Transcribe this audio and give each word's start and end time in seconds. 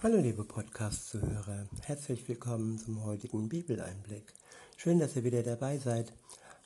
Hallo 0.00 0.18
liebe 0.18 0.44
Podcast-Zuhörer, 0.44 1.66
herzlich 1.82 2.28
willkommen 2.28 2.78
zum 2.78 3.04
heutigen 3.04 3.48
Bibeleinblick. 3.48 4.32
Schön, 4.76 5.00
dass 5.00 5.16
ihr 5.16 5.24
wieder 5.24 5.42
dabei 5.42 5.78
seid. 5.78 6.12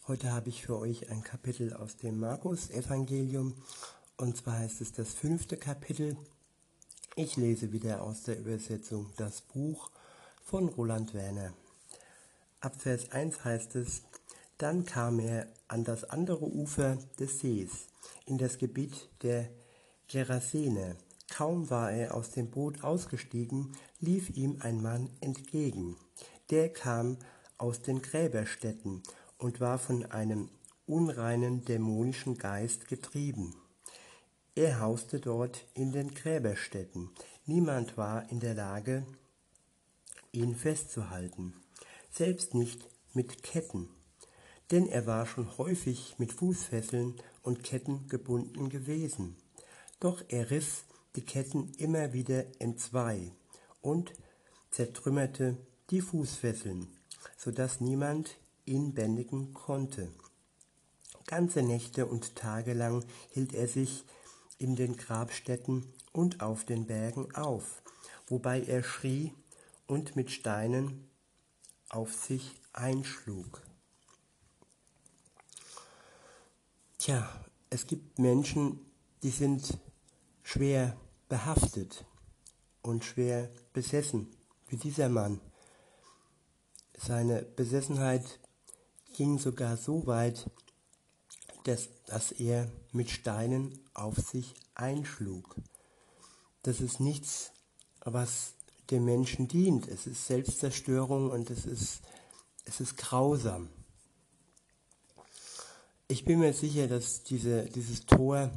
Heute 0.07 0.35
habe 0.35 0.51
ich 0.51 0.67
für 0.67 0.79
euch 0.79 1.09
ein 1.11 1.23
Kapitel 1.23 1.73
aus 1.73 1.97
dem 1.97 2.21
Markus-Evangelium 2.21 3.55
und 4.19 4.37
zwar 4.37 4.59
heißt 4.59 4.83
es 4.83 4.93
das 4.93 5.15
fünfte 5.15 5.57
Kapitel. 5.57 6.19
Ich 7.17 7.39
lese 7.39 7.73
wieder 7.73 8.03
aus 8.03 8.25
der 8.25 8.39
Übersetzung 8.39 9.11
das 9.17 9.41
Buch 9.41 9.91
von 10.45 10.69
Roland 10.69 11.15
Werner. 11.15 11.55
Ab 12.61 12.75
Vers 12.83 13.13
1 13.13 13.47
heißt 13.47 13.77
es, 13.77 14.03
dann 14.59 14.85
kam 14.85 15.21
er 15.21 15.47
an 15.69 15.85
das 15.85 16.05
andere 16.05 16.45
Ufer 16.45 16.99
des 17.19 17.41
Sees, 17.41 17.89
in 18.27 18.37
das 18.37 18.59
Gebiet 18.59 19.09
der 19.23 19.49
Gerasene 20.09 20.99
Kaum 21.33 21.71
war 21.71 21.91
er 21.91 22.15
aus 22.15 22.31
dem 22.33 22.51
Boot 22.51 22.85
ausgestiegen, 22.85 23.73
lief 24.01 24.37
ihm 24.37 24.59
ein 24.61 24.83
Mann 24.83 25.09
entgegen. 25.23 25.97
Der 26.51 26.71
kam 26.71 27.17
aus 27.57 27.81
den 27.81 28.03
Gräberstätten 28.03 29.03
und 29.39 29.59
war 29.59 29.79
von 29.79 30.05
einem 30.05 30.51
unreinen 30.85 31.65
dämonischen 31.65 32.37
Geist 32.37 32.87
getrieben. 32.87 33.55
Er 34.55 34.81
hauste 34.81 35.21
dort 35.21 35.65
in 35.73 35.91
den 35.93 36.13
Gräberstätten. 36.13 37.09
Niemand 37.47 37.97
war 37.97 38.31
in 38.31 38.39
der 38.39 38.53
Lage, 38.53 39.07
ihn 40.33 40.55
festzuhalten, 40.55 41.55
selbst 42.11 42.53
nicht 42.53 42.87
mit 43.15 43.43
Ketten, 43.43 43.89
denn 44.71 44.87
er 44.87 45.07
war 45.07 45.25
schon 45.25 45.57
häufig 45.57 46.15
mit 46.19 46.31
Fußfesseln 46.31 47.15
und 47.41 47.65
Ketten 47.65 48.07
gebunden 48.09 48.69
gewesen. 48.69 49.39
Doch 49.99 50.23
er 50.29 50.51
riss 50.51 50.85
die 51.17 51.25
Ketten 51.25 51.73
immer 51.79 52.13
wieder 52.13 52.45
entzwei 52.59 53.33
und 53.81 54.13
zertrümmerte 54.71 55.57
die 55.91 56.01
Fußfesseln, 56.01 56.89
so 57.37 57.51
dass 57.51 57.81
niemand 57.81 58.37
ihn 58.65 58.95
bändigen 58.95 59.53
konnte. 59.53 60.11
Ganze 61.27 61.63
Nächte 61.63 62.07
und 62.07 62.37
Tage 62.37 62.73
lang 62.73 63.05
hielt 63.31 63.53
er 63.53 63.69
sich 63.69 64.05
in 64.59 64.77
den 64.77 64.97
Grabstätten 64.97 65.93
und 66.13 66.41
auf 66.41 66.65
den 66.65 66.87
Bergen 66.87 67.35
auf, 67.35 67.83
wobei 68.29 68.63
er 68.63 68.83
schrie 68.83 69.35
und 69.87 70.17
mit 70.17 70.31
Steinen 70.31 71.09
auf 71.89 72.15
sich 72.15 72.55
einschlug. 72.73 73.63
Tja, 76.99 77.29
es 77.71 77.87
gibt 77.87 78.19
Menschen, 78.19 78.81
die 79.23 79.31
sind 79.31 79.79
schwer 80.53 80.99
behaftet 81.31 82.05
und 82.83 83.07
schwer 83.07 83.51
besessen, 83.73 84.29
wie 84.69 84.77
dieser 84.77 85.09
Mann. 85.09 85.41
Seine 86.95 87.43
Besessenheit 87.43 88.39
ging 89.15 89.39
sogar 89.39 89.79
so 89.79 90.07
weit, 90.07 90.51
dass, 91.65 91.89
dass 92.05 92.33
er 92.33 92.71
mit 92.93 93.11
Steinen 93.11 93.79
auf 93.95 94.17
sich 94.19 94.55
einschlug. 94.75 95.57
Das 96.63 96.83
ist 96.83 97.01
nichts, 97.01 97.53
was 98.05 98.53
dem 98.91 99.07
Menschen 99.07 99.49
dient. 99.49 99.89
Es 99.89 100.07
ist 100.07 100.27
Selbstzerstörung 100.27 101.31
und 101.31 101.49
es 101.49 101.65
ist, 101.65 102.03
es 102.67 102.81
ist 102.81 102.99
grausam. 102.99 103.71
Ich 106.09 106.27
bin 106.27 106.41
mir 106.41 106.53
sicher, 106.53 106.89
dass 106.89 107.23
diese, 107.23 107.65
dieses 107.71 108.05
Tor 108.05 108.51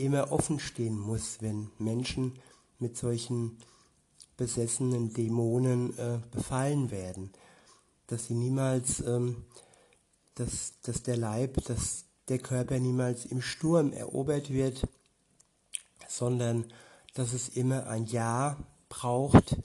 immer 0.00 0.32
offen 0.32 0.58
stehen 0.58 0.98
muss, 0.98 1.38
wenn 1.40 1.70
Menschen 1.78 2.38
mit 2.78 2.96
solchen 2.96 3.58
besessenen 4.36 5.12
Dämonen 5.12 5.96
äh, 5.98 6.18
befallen 6.30 6.90
werden. 6.90 7.30
Dass 8.06 8.26
sie 8.26 8.34
niemals, 8.34 9.00
ähm, 9.00 9.44
dass, 10.34 10.80
dass 10.82 11.02
der 11.02 11.16
Leib, 11.16 11.62
dass 11.64 12.04
der 12.28 12.38
Körper 12.38 12.78
niemals 12.78 13.26
im 13.26 13.42
Sturm 13.42 13.92
erobert 13.92 14.50
wird, 14.50 14.86
sondern 16.08 16.64
dass 17.14 17.32
es 17.32 17.48
immer 17.48 17.86
ein 17.86 18.06
Ja 18.06 18.56
braucht 18.88 19.56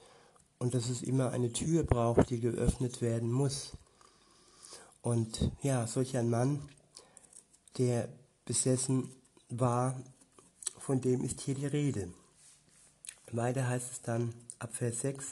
und 0.57 0.73
dass 0.73 0.89
es 0.89 1.01
immer 1.01 1.31
eine 1.31 1.53
Tür 1.53 1.83
braucht, 1.83 2.29
die 2.29 2.39
geöffnet 2.39 3.01
werden 3.01 3.31
muss. 3.31 3.71
Und 5.01 5.51
ja, 5.61 5.85
solch 5.87 6.17
ein 6.17 6.29
Mann, 6.29 6.67
der 7.77 8.09
besessen 8.45 9.11
war 9.49 10.01
von 10.85 11.01
dem 11.01 11.23
ist 11.23 11.41
hier 11.41 11.55
die 11.55 11.65
Rede. 11.65 12.13
Weiter 13.31 13.67
heißt 13.67 13.91
es 13.91 14.01
dann 14.03 14.35
ab 14.59 14.75
Vers 14.75 15.01
6, 15.01 15.25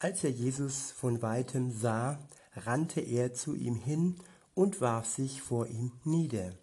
als 0.00 0.24
er 0.24 0.30
Jesus 0.30 0.90
von 0.90 1.22
weitem 1.22 1.70
sah, 1.70 2.18
rannte 2.56 3.00
er 3.00 3.32
zu 3.32 3.54
ihm 3.54 3.76
hin 3.76 4.16
und 4.56 4.80
warf 4.80 5.06
sich 5.06 5.42
vor 5.42 5.68
ihm 5.68 5.92
nieder. 6.02 6.54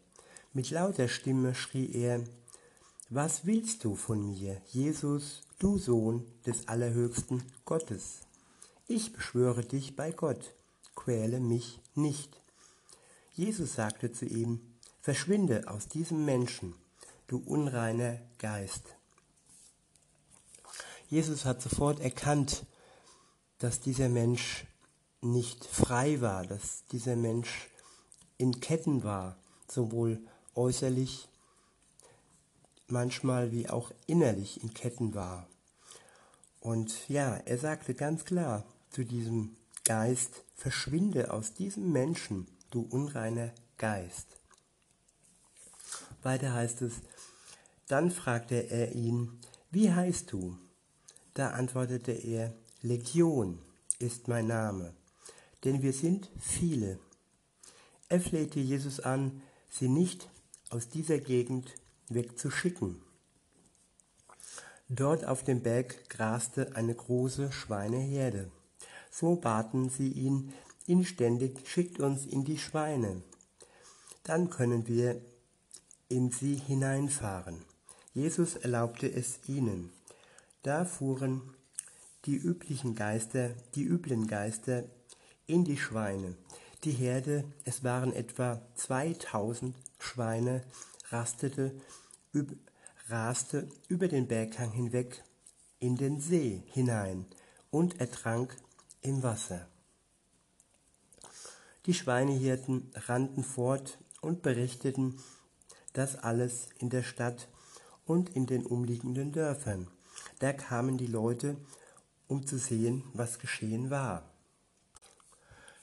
Mit 0.52 0.72
lauter 0.72 1.08
Stimme 1.08 1.56
schrie 1.56 1.90
er, 1.94 2.22
Was 3.10 3.46
willst 3.46 3.86
du 3.86 3.96
von 3.96 4.28
mir, 4.28 4.62
Jesus, 4.74 5.44
du 5.60 5.78
Sohn 5.78 6.26
des 6.46 6.68
allerhöchsten 6.68 7.44
Gottes? 7.64 8.24
Ich 8.90 9.14
beschwöre 9.14 9.64
dich 9.64 9.96
bei 9.96 10.12
Gott, 10.12 10.54
quäle 10.96 11.40
mich 11.40 11.80
nicht. 11.96 12.42
Jesus 13.36 13.76
sagte 13.76 14.12
zu 14.12 14.26
ihm, 14.26 14.60
Verschwinde 15.00 15.70
aus 15.70 15.88
diesem 15.88 16.26
Menschen 16.26 16.74
du 17.28 17.38
unreiner 17.38 18.20
Geist. 18.38 18.84
Jesus 21.10 21.46
hat 21.46 21.62
sofort 21.62 22.00
erkannt, 22.00 22.66
dass 23.60 23.80
dieser 23.80 24.10
Mensch 24.10 24.66
nicht 25.22 25.66
frei 25.66 26.22
war, 26.22 26.46
dass 26.46 26.86
dieser 26.92 27.16
Mensch 27.16 27.70
in 28.38 28.60
Ketten 28.60 29.04
war, 29.04 29.38
sowohl 29.70 30.20
äußerlich 30.56 31.28
manchmal 32.88 33.52
wie 33.52 33.70
auch 33.70 33.92
innerlich 34.08 34.62
in 34.62 34.74
Ketten 34.74 35.16
war. 35.16 35.48
Und 36.60 37.08
ja, 37.10 37.36
er 37.38 37.58
sagte 37.58 37.94
ganz 37.94 38.26
klar 38.26 38.66
zu 38.90 39.04
diesem 39.04 39.56
Geist, 39.84 40.44
verschwinde 40.56 41.32
aus 41.32 41.54
diesem 41.54 41.92
Menschen, 41.92 42.48
du 42.72 42.82
unreiner 42.82 43.52
Geist. 43.78 44.28
Weiter 46.24 46.54
heißt 46.54 46.82
es, 46.82 46.94
dann 47.88 48.12
fragte 48.12 48.70
er 48.70 48.94
ihn, 48.94 49.40
wie 49.72 49.92
heißt 49.92 50.32
du? 50.32 50.58
Da 51.34 51.52
antwortete 51.52 52.12
er, 52.12 52.54
Legion 52.82 53.60
ist 54.00 54.28
mein 54.28 54.48
Name, 54.48 54.94
denn 55.64 55.82
wir 55.82 55.94
sind 55.94 56.32
viele. 56.40 57.00
Er 58.10 58.22
flehte 58.22 58.60
Jesus 58.60 59.00
an, 59.00 59.42
sie 59.70 59.90
nicht 59.90 60.30
aus 60.70 60.90
dieser 60.90 61.20
Gegend 61.20 61.76
wegzuschicken. 62.10 63.02
Dort 64.88 65.26
auf 65.26 65.44
dem 65.44 65.62
Berg 65.62 66.10
graste 66.10 66.76
eine 66.76 66.94
große 66.94 67.52
Schweineherde. 67.52 68.52
So 69.10 69.36
baten 69.36 69.90
sie 69.90 70.10
ihn 70.10 70.54
inständig, 70.86 71.68
schickt 71.68 72.00
uns 72.00 72.26
in 72.26 72.44
die 72.44 72.60
Schweine. 72.60 73.24
Dann 74.24 74.50
können 74.50 74.88
wir 74.88 75.22
in 76.08 76.32
sie 76.32 76.56
hineinfahren. 76.56 77.66
Jesus 78.16 78.56
erlaubte 78.56 79.12
es 79.12 79.40
ihnen. 79.46 79.92
Da 80.64 80.86
fuhren 80.86 81.42
die 82.24 82.38
üblichen 82.38 82.96
Geister, 82.96 83.50
die 83.76 83.84
üblen 83.84 84.26
Geister 84.26 84.86
in 85.48 85.66
die 85.66 85.76
Schweine. 85.76 86.38
Die 86.86 86.94
Herde, 86.94 87.44
es 87.66 87.84
waren 87.84 88.14
etwa 88.14 88.62
2000 88.76 89.76
Schweine, 90.00 90.64
rastete, 91.10 91.76
üb, 92.34 92.56
raste 93.10 93.68
über 93.90 94.08
den 94.08 94.28
Berghang 94.30 94.72
hinweg 94.72 95.22
in 95.80 95.98
den 95.98 96.22
See 96.22 96.64
hinein 96.68 97.26
und 97.70 98.00
ertrank 98.00 98.56
im 99.02 99.24
Wasser. 99.24 99.68
Die 101.86 101.94
Schweinehirten 101.94 102.94
rannten 102.96 103.44
fort 103.44 104.00
und 104.22 104.42
berichteten 104.42 105.20
das 105.92 106.16
alles 106.16 106.70
in 106.80 106.90
der 106.90 107.04
Stadt 107.04 107.50
und 108.06 108.36
in 108.36 108.46
den 108.46 108.66
umliegenden 108.66 109.32
Dörfern. 109.32 109.88
Da 110.40 110.54
kamen 110.54 110.98
die 110.98 111.08
Leute, 111.08 111.58
um 112.28 112.46
zu 112.46 112.58
sehen, 112.58 113.04
was 113.14 113.40
geschehen 113.40 113.90
war. 113.90 114.24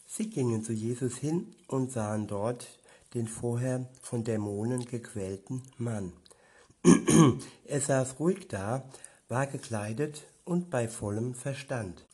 Sie 0.06 0.28
gingen 0.28 0.62
zu 0.62 0.72
Jesus 0.72 1.16
hin 1.16 1.54
und 1.69 1.90
sahen 1.90 2.26
dort 2.26 2.66
den 3.14 3.28
vorher 3.28 3.88
von 4.02 4.24
Dämonen 4.24 4.84
gequälten 4.84 5.62
Mann. 5.78 6.12
er 7.66 7.80
saß 7.80 8.19
ruhig 8.19 8.48
da, 8.48 8.88
war 9.28 9.46
gekleidet 9.46 10.24
und 10.44 10.70
bei 10.70 10.88
vollem 10.88 11.34
Verstand. 11.34 12.06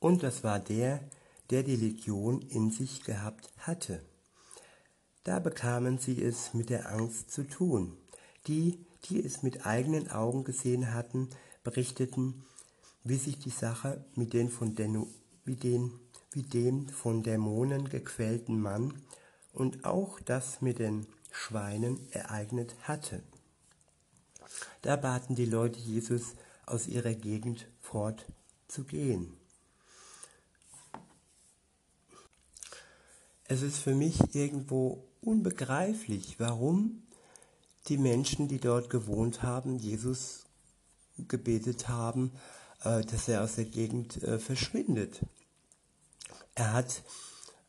Und 0.00 0.22
das 0.22 0.44
war 0.44 0.58
der, 0.58 1.00
der 1.50 1.62
die 1.62 1.76
Legion 1.76 2.42
in 2.42 2.70
sich 2.70 3.04
gehabt 3.04 3.50
hatte. 3.58 4.02
Da 5.22 5.38
bekamen 5.38 5.98
sie 5.98 6.22
es 6.22 6.52
mit 6.52 6.68
der 6.68 6.92
Angst 6.92 7.30
zu 7.30 7.44
tun, 7.44 7.96
die, 8.46 8.84
die 9.04 9.24
es 9.24 9.42
mit 9.42 9.66
eigenen 9.66 10.10
Augen 10.10 10.44
gesehen 10.44 10.92
hatten, 10.92 11.28
berichteten, 11.62 12.44
wie 13.04 13.16
sich 13.16 13.38
die 13.38 13.50
Sache 13.50 14.04
mit 14.14 14.32
den 14.32 14.48
von 14.48 14.74
den, 14.74 15.06
wie 15.44 15.56
den, 15.56 15.92
wie 16.32 16.42
dem 16.42 16.88
von 16.88 17.22
Dämonen 17.22 17.88
gequälten 17.88 18.60
Mann 18.60 18.94
und 19.52 19.84
auch 19.84 20.20
das 20.20 20.60
mit 20.62 20.78
den 20.78 21.06
Schweinen 21.30 22.00
ereignet 22.12 22.74
hatte. 22.82 23.22
Da 24.82 24.96
baten 24.96 25.34
die 25.34 25.46
Leute 25.46 25.78
Jesus, 25.78 26.34
aus 26.66 26.86
ihrer 26.86 27.14
Gegend 27.14 27.66
fortzugehen. 27.80 29.36
Es 33.46 33.62
ist 33.62 33.78
für 33.78 33.94
mich 33.94 34.34
irgendwo 34.34 35.04
unbegreiflich, 35.20 36.40
warum 36.40 37.02
die 37.88 37.98
Menschen, 37.98 38.48
die 38.48 38.58
dort 38.58 38.90
gewohnt 38.90 39.42
haben, 39.42 39.78
Jesus 39.78 40.44
gebetet 41.18 41.88
haben, 41.88 42.32
äh, 42.82 43.02
dass 43.04 43.28
er 43.28 43.42
aus 43.42 43.56
der 43.56 43.66
Gegend 43.66 44.22
äh, 44.22 44.38
verschwindet. 44.38 45.20
Er 46.54 46.72
hat 46.72 47.02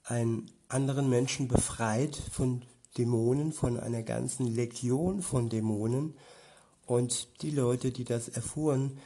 einen 0.04 0.52
anderen 0.68 1.10
Menschen 1.10 1.48
befreit 1.48 2.16
von 2.16 2.64
Dämonen, 2.98 3.52
von 3.52 3.80
einer 3.80 4.04
ganzen 4.04 4.48
Legion 4.48 5.22
von 5.22 5.50
Dämonen. 5.50 6.16
Und 6.86 7.42
die 7.42 7.52
Leute, 7.52 7.92
die 7.92 8.04
das 8.04 8.30
erfuhren, 8.30 9.00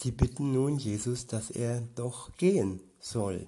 die 0.00 0.12
bitten 0.12 0.52
nun 0.52 0.78
Jesus, 0.78 1.26
dass 1.26 1.50
er 1.50 1.80
doch 1.94 2.36
gehen 2.36 2.80
soll. 3.00 3.46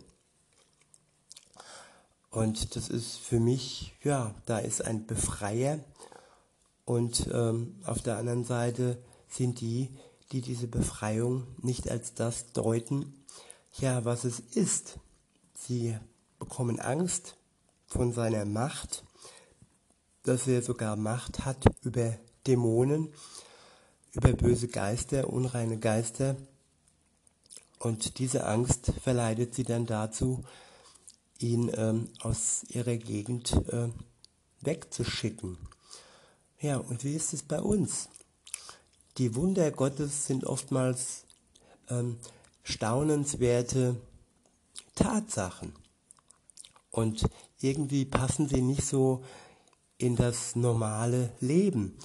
Und 2.30 2.76
das 2.76 2.88
ist 2.88 3.16
für 3.16 3.40
mich, 3.40 3.94
ja, 4.02 4.34
da 4.46 4.58
ist 4.58 4.84
ein 4.84 5.06
Befreier. 5.06 5.78
Und 6.86 7.28
ähm, 7.32 7.74
auf 7.84 8.00
der 8.00 8.16
anderen 8.16 8.44
Seite 8.44 8.96
sind 9.28 9.60
die, 9.60 9.90
die 10.30 10.40
diese 10.40 10.68
Befreiung 10.68 11.46
nicht 11.60 11.90
als 11.90 12.14
das 12.14 12.52
deuten, 12.52 13.12
ja, 13.74 14.04
was 14.04 14.24
es 14.24 14.38
ist. 14.38 14.98
Sie 15.52 15.98
bekommen 16.38 16.78
Angst 16.78 17.36
von 17.88 18.12
seiner 18.12 18.44
Macht, 18.44 19.04
dass 20.22 20.46
er 20.46 20.62
sogar 20.62 20.94
Macht 20.96 21.44
hat 21.44 21.64
über 21.82 22.16
Dämonen, 22.46 23.12
über 24.12 24.32
böse 24.32 24.68
Geister, 24.68 25.28
unreine 25.28 25.78
Geister. 25.78 26.36
Und 27.80 28.20
diese 28.20 28.46
Angst 28.46 28.92
verleitet 29.02 29.56
sie 29.56 29.64
dann 29.64 29.86
dazu, 29.86 30.44
ihn 31.38 31.68
ähm, 31.74 32.08
aus 32.20 32.64
ihrer 32.68 32.96
Gegend 32.96 33.52
äh, 33.72 33.88
wegzuschicken. 34.60 35.58
Ja, 36.66 36.78
und 36.78 37.04
wie 37.04 37.14
ist 37.14 37.32
es 37.32 37.44
bei 37.44 37.60
uns? 37.60 38.08
Die 39.18 39.36
Wunder 39.36 39.70
Gottes 39.70 40.26
sind 40.26 40.44
oftmals 40.44 41.22
ähm, 41.88 42.18
staunenswerte 42.64 43.94
Tatsachen. 44.96 45.72
Und 46.90 47.24
irgendwie 47.60 48.04
passen 48.04 48.48
sie 48.48 48.62
nicht 48.62 48.84
so 48.84 49.22
in 49.96 50.16
das 50.16 50.56
normale 50.56 51.30
Leben. 51.38 51.96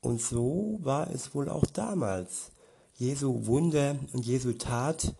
Und 0.00 0.22
so 0.22 0.78
war 0.80 1.10
es 1.10 1.34
wohl 1.34 1.48
auch 1.48 1.66
damals. 1.66 2.52
Jesu 2.94 3.46
Wunder 3.46 3.98
und 4.12 4.24
Jesu 4.24 4.52
Tat 4.52 5.12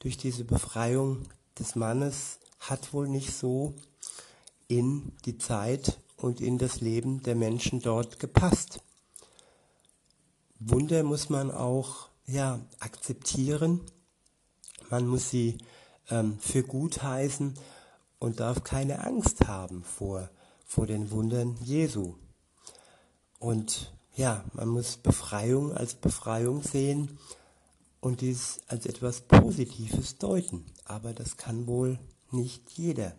durch 0.00 0.16
diese 0.16 0.42
Befreiung 0.42 1.22
des 1.56 1.76
Mannes 1.76 2.40
hat 2.58 2.92
wohl 2.92 3.06
nicht 3.06 3.32
so 3.32 3.74
in 4.66 5.12
die 5.24 5.38
Zeit 5.38 6.00
und 6.18 6.40
in 6.40 6.58
das 6.58 6.80
Leben 6.80 7.22
der 7.22 7.34
Menschen 7.34 7.80
dort 7.80 8.18
gepasst. 8.18 8.80
Wunder 10.58 11.04
muss 11.04 11.30
man 11.30 11.50
auch 11.50 12.08
ja, 12.26 12.60
akzeptieren. 12.80 13.80
Man 14.90 15.06
muss 15.06 15.30
sie 15.30 15.58
ähm, 16.10 16.38
für 16.40 16.62
gut 16.62 17.02
heißen 17.02 17.54
und 18.18 18.40
darf 18.40 18.64
keine 18.64 19.04
Angst 19.04 19.46
haben 19.46 19.84
vor, 19.84 20.28
vor 20.66 20.86
den 20.86 21.10
Wundern 21.10 21.56
Jesu. 21.62 22.14
Und 23.38 23.92
ja, 24.14 24.44
man 24.52 24.68
muss 24.68 24.96
Befreiung 24.96 25.72
als 25.72 25.94
Befreiung 25.94 26.62
sehen 26.62 27.18
und 28.00 28.20
dies 28.20 28.60
als 28.66 28.86
etwas 28.86 29.20
Positives 29.20 30.18
deuten. 30.18 30.66
Aber 30.84 31.12
das 31.12 31.36
kann 31.36 31.68
wohl 31.68 32.00
nicht 32.32 32.70
jeder. 32.70 33.14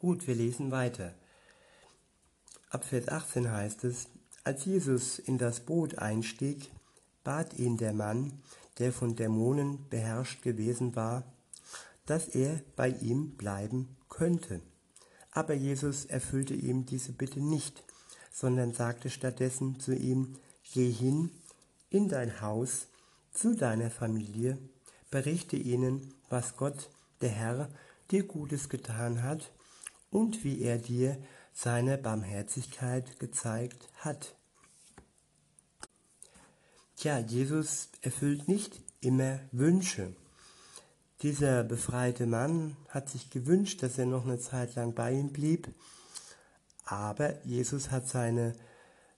Gut, 0.00 0.26
wir 0.26 0.34
lesen 0.34 0.70
weiter. 0.70 1.12
Ab 2.70 2.86
Vers 2.86 3.08
18 3.08 3.52
heißt 3.52 3.84
es, 3.84 4.08
als 4.44 4.64
Jesus 4.64 5.18
in 5.18 5.36
das 5.36 5.60
Boot 5.60 5.98
einstieg, 5.98 6.70
bat 7.22 7.58
ihn 7.58 7.76
der 7.76 7.92
Mann, 7.92 8.40
der 8.78 8.94
von 8.94 9.14
Dämonen 9.14 9.90
beherrscht 9.90 10.40
gewesen 10.40 10.96
war, 10.96 11.24
dass 12.06 12.28
er 12.28 12.62
bei 12.76 12.88
ihm 12.88 13.36
bleiben 13.36 13.94
könnte. 14.08 14.62
Aber 15.32 15.52
Jesus 15.52 16.06
erfüllte 16.06 16.54
ihm 16.54 16.86
diese 16.86 17.12
Bitte 17.12 17.40
nicht, 17.40 17.84
sondern 18.32 18.72
sagte 18.72 19.10
stattdessen 19.10 19.80
zu 19.80 19.94
ihm, 19.94 20.38
Geh 20.72 20.90
hin 20.90 21.30
in 21.90 22.08
dein 22.08 22.40
Haus 22.40 22.86
zu 23.32 23.54
deiner 23.54 23.90
Familie, 23.90 24.56
berichte 25.10 25.56
ihnen, 25.56 26.14
was 26.30 26.56
Gott, 26.56 26.88
der 27.20 27.28
Herr, 27.28 27.68
dir 28.10 28.22
Gutes 28.22 28.70
getan 28.70 29.22
hat 29.22 29.50
und 30.10 30.44
wie 30.44 30.60
er 30.62 30.78
dir 30.78 31.16
seine 31.52 31.98
Barmherzigkeit 31.98 33.18
gezeigt 33.18 33.88
hat. 33.96 34.34
Tja, 36.96 37.18
Jesus 37.18 37.88
erfüllt 38.02 38.48
nicht 38.48 38.82
immer 39.00 39.40
Wünsche. 39.52 40.14
Dieser 41.22 41.64
befreite 41.64 42.26
Mann 42.26 42.76
hat 42.88 43.08
sich 43.08 43.30
gewünscht, 43.30 43.82
dass 43.82 43.98
er 43.98 44.06
noch 44.06 44.24
eine 44.24 44.38
Zeit 44.38 44.74
lang 44.74 44.94
bei 44.94 45.12
ihm 45.12 45.32
blieb, 45.32 45.68
aber 46.84 47.44
Jesus 47.44 47.90
hat 47.90 48.08
seine, 48.08 48.54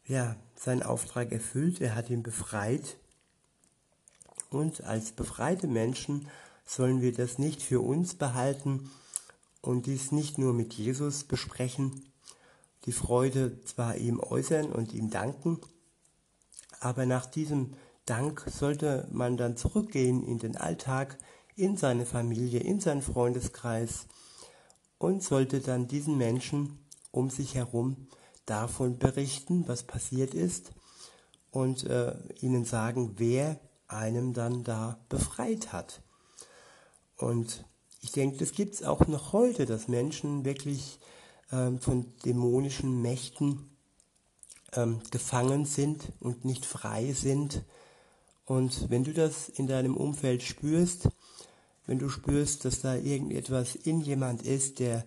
ja, 0.04 0.36
seinen 0.56 0.82
Auftrag 0.82 1.32
erfüllt, 1.32 1.80
er 1.80 1.94
hat 1.94 2.10
ihn 2.10 2.22
befreit. 2.22 2.98
Und 4.50 4.84
als 4.84 5.12
befreite 5.12 5.66
Menschen 5.66 6.28
sollen 6.64 7.00
wir 7.00 7.14
das 7.14 7.38
nicht 7.38 7.62
für 7.62 7.80
uns 7.80 8.14
behalten 8.14 8.90
und 9.62 9.86
dies 9.86 10.12
nicht 10.12 10.36
nur 10.36 10.52
mit 10.52 10.74
Jesus 10.74 11.24
besprechen, 11.24 12.04
die 12.84 12.92
Freude 12.92 13.62
zwar 13.64 13.96
ihm 13.96 14.20
äußern 14.20 14.70
und 14.70 14.92
ihm 14.92 15.08
danken, 15.08 15.60
aber 16.80 17.06
nach 17.06 17.26
diesem 17.26 17.74
Dank 18.04 18.44
sollte 18.50 19.06
man 19.12 19.36
dann 19.36 19.56
zurückgehen 19.56 20.26
in 20.26 20.38
den 20.38 20.56
Alltag, 20.56 21.16
in 21.54 21.76
seine 21.76 22.04
Familie, 22.04 22.60
in 22.60 22.80
seinen 22.80 23.02
Freundeskreis 23.02 24.06
und 24.98 25.22
sollte 25.22 25.60
dann 25.60 25.86
diesen 25.86 26.18
Menschen 26.18 26.78
um 27.12 27.30
sich 27.30 27.54
herum 27.54 28.08
davon 28.46 28.98
berichten, 28.98 29.68
was 29.68 29.84
passiert 29.84 30.34
ist 30.34 30.72
und 31.52 31.84
äh, 31.84 32.14
ihnen 32.40 32.64
sagen, 32.64 33.14
wer 33.18 33.60
einem 33.86 34.32
dann 34.32 34.64
da 34.64 34.98
befreit 35.08 35.72
hat. 35.72 36.02
Und 37.16 37.64
ich 38.02 38.12
denke, 38.12 38.36
das 38.36 38.52
gibt 38.52 38.74
es 38.74 38.82
auch 38.82 39.06
noch 39.06 39.32
heute, 39.32 39.64
dass 39.64 39.88
Menschen 39.88 40.44
wirklich 40.44 40.98
ähm, 41.52 41.78
von 41.78 42.12
dämonischen 42.24 43.00
Mächten 43.00 43.70
ähm, 44.74 45.00
gefangen 45.10 45.64
sind 45.64 46.12
und 46.20 46.44
nicht 46.44 46.66
frei 46.66 47.12
sind. 47.12 47.62
Und 48.44 48.90
wenn 48.90 49.04
du 49.04 49.14
das 49.14 49.48
in 49.48 49.68
deinem 49.68 49.96
Umfeld 49.96 50.42
spürst, 50.42 51.08
wenn 51.86 52.00
du 52.00 52.08
spürst, 52.08 52.64
dass 52.64 52.80
da 52.80 52.96
irgendetwas 52.96 53.76
in 53.76 54.00
jemand 54.00 54.42
ist, 54.42 54.80
der 54.80 55.06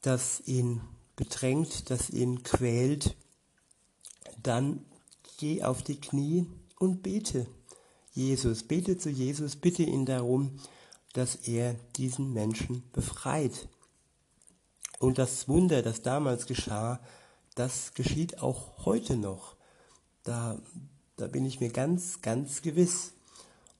das 0.00 0.40
ihn 0.46 0.80
bedrängt, 1.16 1.90
das 1.90 2.10
ihn 2.10 2.42
quält, 2.42 3.14
dann 4.42 4.84
geh 5.38 5.62
auf 5.62 5.82
die 5.82 6.00
Knie 6.00 6.46
und 6.78 7.02
bete. 7.02 7.46
Jesus, 8.12 8.62
bete 8.62 8.96
zu 8.96 9.10
Jesus, 9.10 9.56
bitte 9.56 9.82
ihn 9.82 10.06
darum, 10.06 10.58
dass 11.16 11.34
er 11.34 11.74
diesen 11.96 12.32
Menschen 12.32 12.82
befreit. 12.92 13.68
Und 14.98 15.18
das 15.18 15.48
Wunder, 15.48 15.82
das 15.82 16.02
damals 16.02 16.46
geschah, 16.46 17.00
das 17.54 17.94
geschieht 17.94 18.42
auch 18.42 18.84
heute 18.84 19.16
noch. 19.16 19.56
Da, 20.24 20.58
da 21.16 21.26
bin 21.26 21.44
ich 21.44 21.60
mir 21.60 21.70
ganz, 21.70 22.20
ganz 22.22 22.62
gewiss. 22.62 23.12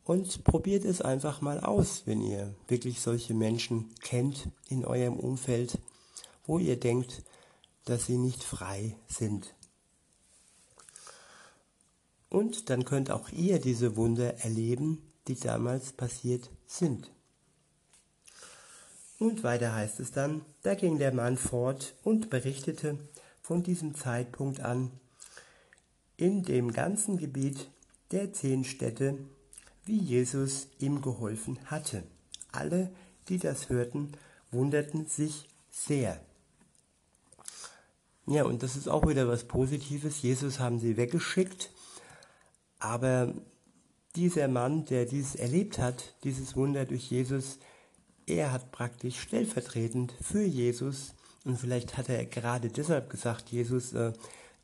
Und 0.04 0.44
probiert 0.44 0.84
es 0.84 1.02
einfach 1.02 1.40
mal 1.40 1.60
aus, 1.60 2.02
wenn 2.06 2.22
ihr 2.22 2.54
wirklich 2.68 3.00
solche 3.00 3.34
Menschen 3.34 3.92
kennt 4.00 4.48
in 4.68 4.84
eurem 4.84 5.18
Umfeld 5.18 5.78
wo 6.46 6.58
ihr 6.58 6.78
denkt, 6.78 7.22
dass 7.84 8.06
sie 8.06 8.16
nicht 8.16 8.42
frei 8.42 8.96
sind. 9.08 9.54
Und 12.28 12.70
dann 12.70 12.84
könnt 12.84 13.10
auch 13.10 13.28
ihr 13.30 13.60
diese 13.60 13.96
Wunder 13.96 14.38
erleben, 14.38 15.02
die 15.28 15.36
damals 15.36 15.92
passiert 15.92 16.50
sind. 16.66 17.10
Und 19.18 19.42
weiter 19.42 19.75
heißt 19.75 20.00
es 20.00 20.12
dann, 20.12 20.44
da 20.62 20.75
ging 20.75 20.99
der 20.99 21.12
Mann 21.12 21.37
fort 21.37 21.94
und 22.02 22.28
berichtete 22.28 22.99
von 23.40 23.62
diesem 23.62 23.94
Zeitpunkt 23.94 24.61
an 24.61 24.90
in 26.16 26.42
dem 26.42 26.73
ganzen 26.73 27.16
Gebiet 27.16 27.70
der 28.11 28.32
zehn 28.32 28.64
Städte, 28.64 29.18
wie 29.85 29.99
Jesus 29.99 30.68
ihm 30.78 31.00
geholfen 31.00 31.58
hatte. 31.66 32.02
Alle, 32.52 32.90
die 33.28 33.38
das 33.38 33.68
hörten, 33.68 34.12
wunderten 34.50 35.06
sich 35.06 35.49
sehr. 35.70 36.20
Ja, 38.26 38.44
und 38.44 38.62
das 38.62 38.76
ist 38.76 38.88
auch 38.88 39.06
wieder 39.06 39.28
was 39.28 39.44
Positives. 39.44 40.23
Jesus 40.23 40.58
haben 40.58 40.80
sie 40.80 40.96
weggeschickt, 40.96 41.70
aber 42.78 43.32
dieser 44.16 44.49
Mann, 44.49 44.85
der 44.87 45.04
dieses 45.04 45.37
erlebt 45.37 45.78
hat, 45.78 46.14
dieses 46.25 46.56
Wunder 46.56 46.87
durch 46.87 47.11
Jesus, 47.11 47.58
er 48.26 48.52
hat 48.52 48.73
praktisch 48.73 49.21
stellvertretend 49.21 50.14
für 50.21 50.45
Jesus, 50.45 51.14
und 51.45 51.59
vielleicht 51.59 51.97
hat 51.97 52.09
er 52.09 52.25
gerade 52.25 52.68
deshalb 52.71 53.09
gesagt, 53.09 53.50
Jesus, 53.50 53.92
äh, 53.92 54.12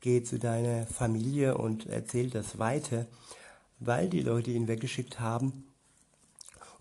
geh 0.01 0.21
zu 0.21 0.37
deiner 0.37 0.85
Familie 0.85 1.57
und 1.57 1.85
erzähl 1.85 2.29
das 2.29 2.59
weiter, 2.59 3.07
weil 3.79 4.09
die 4.09 4.19
Leute 4.19 4.51
ihn 4.51 4.67
weggeschickt 4.67 5.21
haben. 5.21 5.63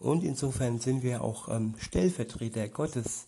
Und 0.00 0.24
insofern 0.24 0.80
sind 0.80 1.04
wir 1.04 1.22
auch 1.22 1.48
ähm, 1.48 1.74
Stellvertreter 1.78 2.66
Gottes, 2.68 3.26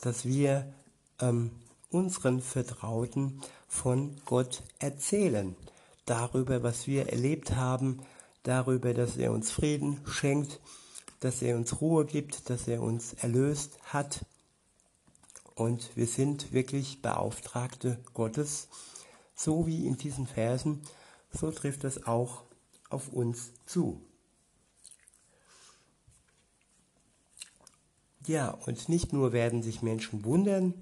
dass 0.00 0.24
wir 0.24 0.72
ähm, 1.20 1.50
unseren 1.90 2.40
Vertrauten 2.40 3.40
von 3.66 4.16
Gott 4.24 4.62
erzählen. 4.78 5.56
Darüber, 6.06 6.62
was 6.62 6.86
wir 6.86 7.08
erlebt 7.08 7.56
haben, 7.56 7.98
darüber, 8.44 8.94
dass 8.94 9.16
er 9.16 9.32
uns 9.32 9.50
Frieden 9.50 10.00
schenkt, 10.06 10.60
dass 11.20 11.42
er 11.42 11.56
uns 11.56 11.80
Ruhe 11.80 12.06
gibt, 12.06 12.50
dass 12.50 12.66
er 12.66 12.82
uns 12.82 13.12
erlöst 13.14 13.78
hat. 13.84 14.24
Und 15.54 15.94
wir 15.96 16.06
sind 16.06 16.52
wirklich 16.52 17.02
Beauftragte 17.02 18.02
Gottes, 18.14 18.68
so 19.34 19.66
wie 19.66 19.86
in 19.86 19.96
diesen 19.96 20.26
Versen, 20.26 20.82
so 21.30 21.50
trifft 21.50 21.84
es 21.84 22.06
auch 22.06 22.44
auf 22.88 23.08
uns 23.12 23.52
zu. 23.66 24.02
Ja, 28.26 28.50
und 28.50 28.88
nicht 28.88 29.12
nur 29.12 29.32
werden 29.32 29.62
sich 29.62 29.82
Menschen 29.82 30.24
wundern, 30.24 30.74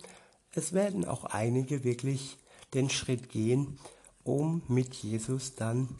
es 0.52 0.72
werden 0.72 1.04
auch 1.04 1.24
einige 1.24 1.84
wirklich 1.84 2.38
den 2.74 2.90
Schritt 2.90 3.28
gehen, 3.28 3.78
um 4.24 4.62
mit 4.68 4.94
Jesus 4.94 5.54
dann 5.54 5.98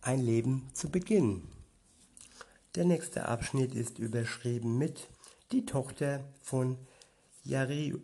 ein 0.00 0.20
Leben 0.20 0.68
zu 0.72 0.88
beginnen. 0.88 1.51
Der 2.74 2.86
nächste 2.86 3.28
Abschnitt 3.28 3.74
ist 3.74 3.98
überschrieben 3.98 4.78
mit 4.78 5.10
die 5.52 5.66
Tochter 5.66 6.24
von 6.42 6.78
Jairus. 7.44 8.00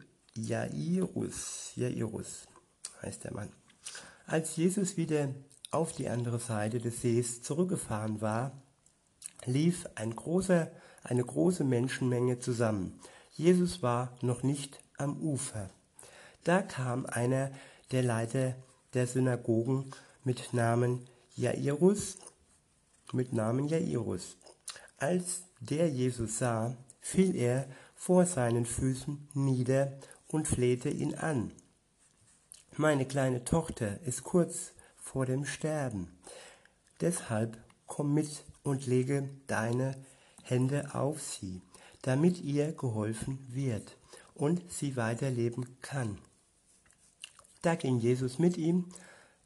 Jairus 1.74 2.46
heißt 3.00 3.24
der 3.24 3.32
Mann. 3.32 3.50
Als 4.26 4.56
Jesus 4.56 4.98
wieder 4.98 5.34
auf 5.70 5.94
die 5.94 6.10
andere 6.10 6.38
Seite 6.38 6.80
des 6.80 7.00
Sees 7.00 7.40
zurückgefahren 7.40 8.20
war, 8.20 8.60
lief 9.46 9.88
ein 9.94 10.14
großer, 10.14 10.70
eine 11.02 11.24
große 11.24 11.64
Menschenmenge 11.64 12.38
zusammen. 12.38 13.00
Jesus 13.32 13.82
war 13.82 14.18
noch 14.20 14.42
nicht 14.42 14.80
am 14.98 15.16
Ufer. 15.16 15.70
Da 16.44 16.60
kam 16.60 17.06
einer 17.06 17.52
der 17.90 18.02
Leiter 18.02 18.54
der 18.92 19.06
Synagogen 19.06 19.92
mit 20.24 20.52
Namen 20.52 21.08
Jairus, 21.36 22.18
mit 23.14 23.32
Namen 23.32 23.66
Jairus. 23.66 24.36
Als 24.98 25.42
der 25.60 25.88
Jesus 25.88 26.38
sah, 26.38 26.76
fiel 27.00 27.36
er 27.36 27.68
vor 27.94 28.26
seinen 28.26 28.66
Füßen 28.66 29.28
nieder 29.34 29.92
und 30.26 30.48
flehte 30.48 30.90
ihn 30.90 31.14
an. 31.14 31.52
Meine 32.76 33.06
kleine 33.06 33.44
Tochter 33.44 34.00
ist 34.02 34.24
kurz 34.24 34.72
vor 34.96 35.24
dem 35.24 35.44
Sterben. 35.44 36.18
Deshalb 37.00 37.56
komm 37.86 38.12
mit 38.12 38.44
und 38.64 38.86
lege 38.86 39.30
deine 39.46 39.96
Hände 40.42 40.94
auf 40.94 41.22
sie, 41.22 41.62
damit 42.02 42.40
ihr 42.40 42.72
geholfen 42.72 43.38
wird 43.48 43.96
und 44.34 44.68
sie 44.68 44.96
weiterleben 44.96 45.76
kann. 45.80 46.18
Da 47.62 47.76
ging 47.76 48.00
Jesus 48.00 48.40
mit 48.40 48.56
ihm, 48.56 48.86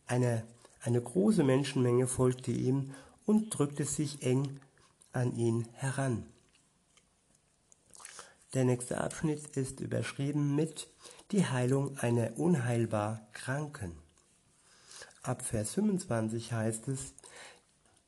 eine, 0.07 0.47
eine 0.81 1.03
große 1.03 1.45
Menschenmenge 1.45 2.07
folgte 2.07 2.53
ihm 2.53 2.95
und 3.27 3.51
drückte 3.51 3.85
sich 3.85 4.23
eng 4.23 4.59
an 5.13 5.37
ihn 5.37 5.69
heran. 5.73 6.27
Der 8.55 8.65
nächste 8.65 9.01
Abschnitt 9.01 9.57
ist 9.57 9.81
überschrieben 9.81 10.55
mit 10.55 10.89
die 11.31 11.47
Heilung 11.47 11.97
einer 11.99 12.39
unheilbar 12.39 13.27
Kranken. 13.33 13.97
Ab 15.23 15.43
Vers 15.43 15.73
25 15.75 16.53
heißt 16.53 16.89
es, 16.89 17.15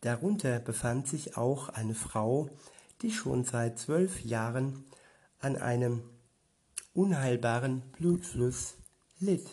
darunter 0.03 0.59
befand 0.59 1.09
sich 1.09 1.37
auch 1.37 1.71
eine 1.71 1.95
Frau, 1.95 2.51
die 3.01 3.11
schon 3.11 3.45
seit 3.45 3.79
zwölf 3.79 4.23
Jahren 4.23 4.85
an 5.41 5.57
einem 5.57 6.03
unheilbaren 6.93 7.81
Blutfluss 7.93 8.75
litt. 9.21 9.49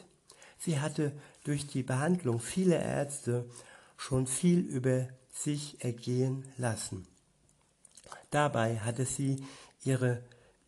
Sie 0.58 0.79
hatte 0.79 1.12
durch 1.43 1.67
die 1.67 1.84
Behandlung 1.84 2.39
vieler 2.39 2.79
Ärzte 2.79 3.50
schon 3.98 4.27
viel 4.27 4.60
über 4.60 5.08
sich 5.34 5.84
ergehen 5.84 6.46
lassen. 6.58 7.08
Dabei 8.31 8.79
hatte 8.79 9.05
sie 9.05 9.43
ihre, 9.83 10.23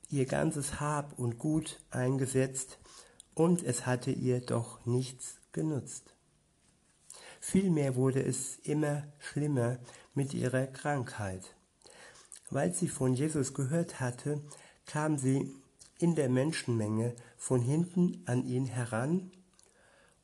ihr 0.10 0.26
ganzes 0.26 0.80
Hab 0.80 1.18
und 1.18 1.40
Gut 1.40 1.80
eingesetzt 1.90 2.78
und 3.34 3.64
es 3.64 3.86
hatte 3.86 4.12
ihr 4.12 4.42
doch 4.42 4.86
nichts 4.86 5.38
genutzt. 5.54 6.14
Vielmehr 7.40 7.96
wurde 7.96 8.22
es 8.24 8.58
immer 8.64 9.04
schlimmer 9.20 9.78
mit 10.14 10.34
ihrer 10.34 10.68
Krankheit. 10.68 11.56
Weil 12.50 12.74
sie 12.74 12.88
von 12.88 13.14
Jesus 13.14 13.54
gehört 13.54 14.00
hatte, 14.00 14.42
kam 14.86 15.18
sie 15.18 15.52
in 16.00 16.16
der 16.16 16.30
Menschenmenge 16.30 17.16
von 17.38 17.62
hinten 17.62 18.22
an 18.26 18.46
ihn 18.46 18.66
heran 18.66 19.32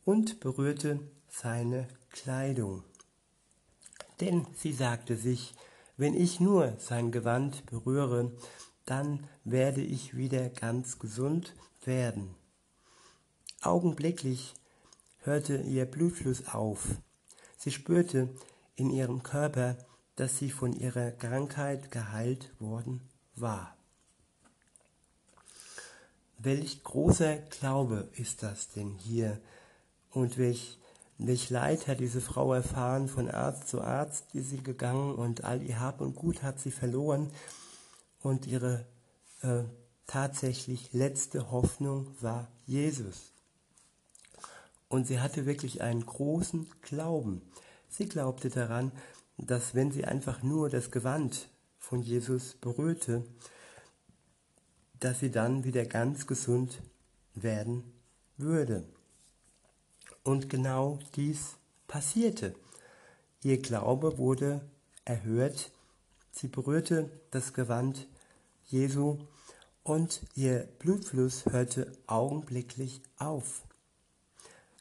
und 0.06 0.40
berührte 0.40 1.00
seine 1.30 1.88
Kleidung. 2.10 2.84
Denn 4.20 4.46
sie 4.56 4.74
sagte 4.74 5.16
sich, 5.16 5.54
wenn 6.00 6.14
ich 6.14 6.40
nur 6.40 6.76
sein 6.80 7.12
Gewand 7.12 7.66
berühre, 7.66 8.32
dann 8.86 9.28
werde 9.44 9.82
ich 9.82 10.16
wieder 10.16 10.50
ganz 10.50 10.98
gesund 10.98 11.54
werden. 11.84 12.36
Augenblicklich 13.62 14.54
hörte 15.24 15.58
ihr 15.58 15.84
Blutfluss 15.84 16.48
auf. 16.48 16.88
Sie 17.58 17.72
spürte 17.72 18.30
in 18.78 18.92
ihrem 18.92 19.24
Körper, 19.24 19.78
dass 20.16 20.38
sie 20.38 20.50
von 20.52 20.72
ihrer 20.72 21.12
Krankheit 21.12 21.92
geheilt 21.92 22.50
worden 22.62 23.02
war. 23.36 23.76
Welch 26.38 26.82
großer 26.82 27.36
Glaube 27.36 28.08
ist 28.14 28.42
das 28.42 28.70
denn 28.70 28.96
hier 29.00 29.42
und 30.12 30.38
welch, 30.38 30.80
welch 31.20 31.50
Leid 31.50 31.88
hat 31.88 32.00
diese 32.00 32.22
Frau 32.22 32.54
erfahren, 32.54 33.10
von 33.10 33.30
Arzt 33.30 33.68
zu 33.68 33.82
Arzt 33.82 34.34
ist 34.34 34.52
sie 34.52 34.64
gegangen 34.64 35.14
und 35.14 35.44
all 35.44 35.62
ihr 35.62 35.80
Hab 35.80 36.00
und 36.00 36.16
Gut 36.16 36.44
hat 36.44 36.60
sie 36.60 36.72
verloren. 36.72 37.30
Und 38.22 38.48
ihre 38.48 38.86
äh, 39.42 39.64
tatsächlich 40.08 40.94
letzte 40.94 41.52
Hoffnung 41.52 42.08
war 42.22 42.48
Jesus. 42.66 43.34
Und 44.88 45.08
sie 45.08 45.20
hatte 45.20 45.46
wirklich 45.46 45.82
einen 45.82 46.06
großen 46.06 46.68
Glauben. 46.82 47.42
Sie 47.90 48.08
glaubte 48.08 48.50
daran, 48.50 48.92
dass 49.38 49.76
wenn 49.76 49.92
sie 49.92 50.06
einfach 50.06 50.42
nur 50.42 50.70
das 50.70 50.90
Gewand 50.90 51.50
von 51.80 52.02
Jesus 52.02 52.56
berührte, 52.56 53.26
dass 55.00 55.20
sie 55.20 55.32
dann 55.32 55.66
wieder 55.66 55.86
ganz 55.86 56.28
gesund 56.28 56.82
werden 57.36 57.84
würde. 58.38 58.86
Und 60.24 60.50
genau 60.50 61.00
dies 61.16 61.58
passierte. 61.88 62.56
Ihr 63.42 63.62
Glaube 63.62 64.18
wurde 64.18 64.62
erhört, 65.06 65.72
sie 66.32 66.48
berührte 66.48 67.10
das 67.32 67.54
Gewand 67.54 68.08
Jesu 68.68 69.18
und 69.84 70.22
ihr 70.36 70.68
Blutfluss 70.80 71.46
hörte 71.46 71.92
augenblicklich 72.06 73.02
auf. 73.18 73.64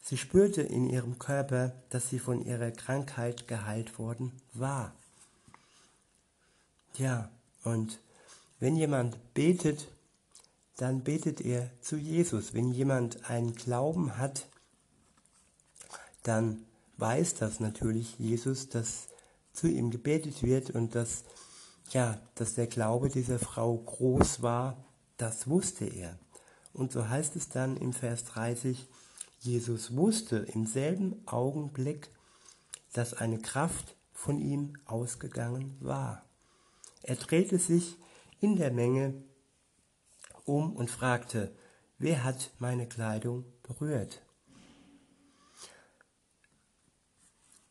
Sie 0.02 0.16
spürte 0.16 0.62
in 0.62 0.88
ihrem 0.88 1.18
Körper, 1.18 1.75
dass 1.90 2.11
sie 2.11 2.18
von 2.18 2.45
ihrer 2.45 2.71
Krankheit 2.71 3.47
geheilt 3.47 3.99
worden 3.99 4.33
war. 4.54 4.95
Ja, 6.97 7.30
und 7.62 8.00
wenn 8.59 8.76
jemand 8.76 9.35
betet, 9.35 9.88
dann 10.76 11.02
betet 11.04 11.40
er 11.40 11.71
zu 11.80 11.97
Jesus. 11.97 12.54
Wenn 12.54 12.73
jemand 12.73 13.28
einen 13.30 13.54
Glauben 13.54 14.16
hat, 14.16 14.47
dann 16.22 16.64
weiß 16.96 17.34
das 17.34 17.60
natürlich 17.60 18.18
Jesus, 18.18 18.68
dass 18.68 19.08
zu 19.52 19.66
ihm 19.66 19.90
gebetet 19.90 20.42
wird 20.42 20.70
und 20.70 20.94
dass, 20.94 21.25
ja, 21.90 22.20
dass 22.34 22.54
der 22.54 22.66
Glaube 22.66 23.08
dieser 23.08 23.38
Frau 23.38 23.76
groß 23.76 24.42
war, 24.42 24.84
das 25.16 25.48
wusste 25.48 25.84
er. 25.84 26.18
Und 26.72 26.92
so 26.92 27.08
heißt 27.08 27.34
es 27.37 27.48
dann 27.48 27.76
im 27.76 27.92
Vers 27.92 28.25
30, 28.25 28.87
Jesus 29.40 29.96
wusste 29.96 30.37
im 30.37 30.66
selben 30.66 31.26
Augenblick, 31.26 32.10
dass 32.92 33.14
eine 33.14 33.38
Kraft 33.38 33.96
von 34.12 34.40
ihm 34.40 34.76
ausgegangen 34.84 35.76
war. 35.80 36.25
Er 37.02 37.16
drehte 37.16 37.58
sich 37.58 37.96
in 38.40 38.56
der 38.56 38.72
Menge 38.72 39.22
um 40.44 40.75
und 40.75 40.90
fragte, 40.90 41.54
wer 41.98 42.25
hat 42.25 42.52
meine 42.58 42.87
Kleidung 42.88 43.44
berührt? 43.62 44.22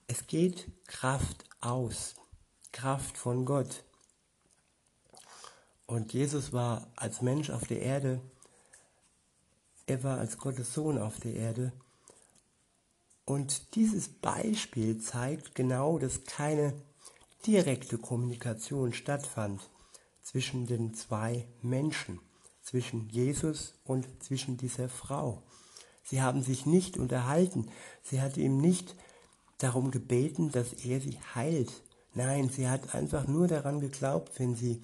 Es 0.10 0.26
geht 0.26 0.72
Kraft 0.88 1.44
aus, 1.60 2.16
Kraft 2.72 3.18
von 3.18 3.44
Gott. 3.44 3.84
Und 5.86 6.14
Jesus 6.14 6.54
war 6.54 6.88
als 6.96 7.22
Mensch 7.22 7.50
auf 7.50 7.68
der 7.68 7.82
Erde, 7.82 8.22
er 9.86 10.04
war 10.04 10.18
als 10.18 10.38
Gottes 10.38 10.74
Sohn 10.74 10.98
auf 10.98 11.20
der 11.20 11.34
Erde. 11.34 11.74
Und 13.26 13.76
dieses 13.76 14.08
Beispiel 14.08 14.98
zeigt 15.02 15.56
genau, 15.56 16.00
dass 16.00 16.24
keine 16.24 16.74
direkte 17.46 17.98
Kommunikation 17.98 18.94
stattfand 18.94 19.70
zwischen 20.22 20.68
den 20.68 20.94
zwei 20.94 21.48
Menschen, 21.62 22.22
zwischen 22.62 23.10
Jesus 23.10 23.74
und 23.84 24.08
zwischen 24.24 24.56
dieser 24.56 24.88
Frau. 24.88 25.44
Sie 26.04 26.22
haben 26.22 26.44
sich 26.44 26.66
nicht 26.66 26.98
unterhalten. 26.98 27.70
Sie 28.04 28.22
hat 28.22 28.38
ihm 28.38 28.62
nicht 28.62 28.96
darum 29.58 29.92
gebeten, 29.92 30.52
dass 30.52 30.74
er 30.74 31.02
sie 31.02 31.20
heilt. 31.36 31.72
Nein, 32.14 32.50
sie 32.50 32.68
hat 32.68 32.96
einfach 32.96 33.28
nur 33.28 33.48
daran 33.48 33.80
geglaubt, 33.80 34.40
wenn 34.40 34.56
sie 34.56 34.82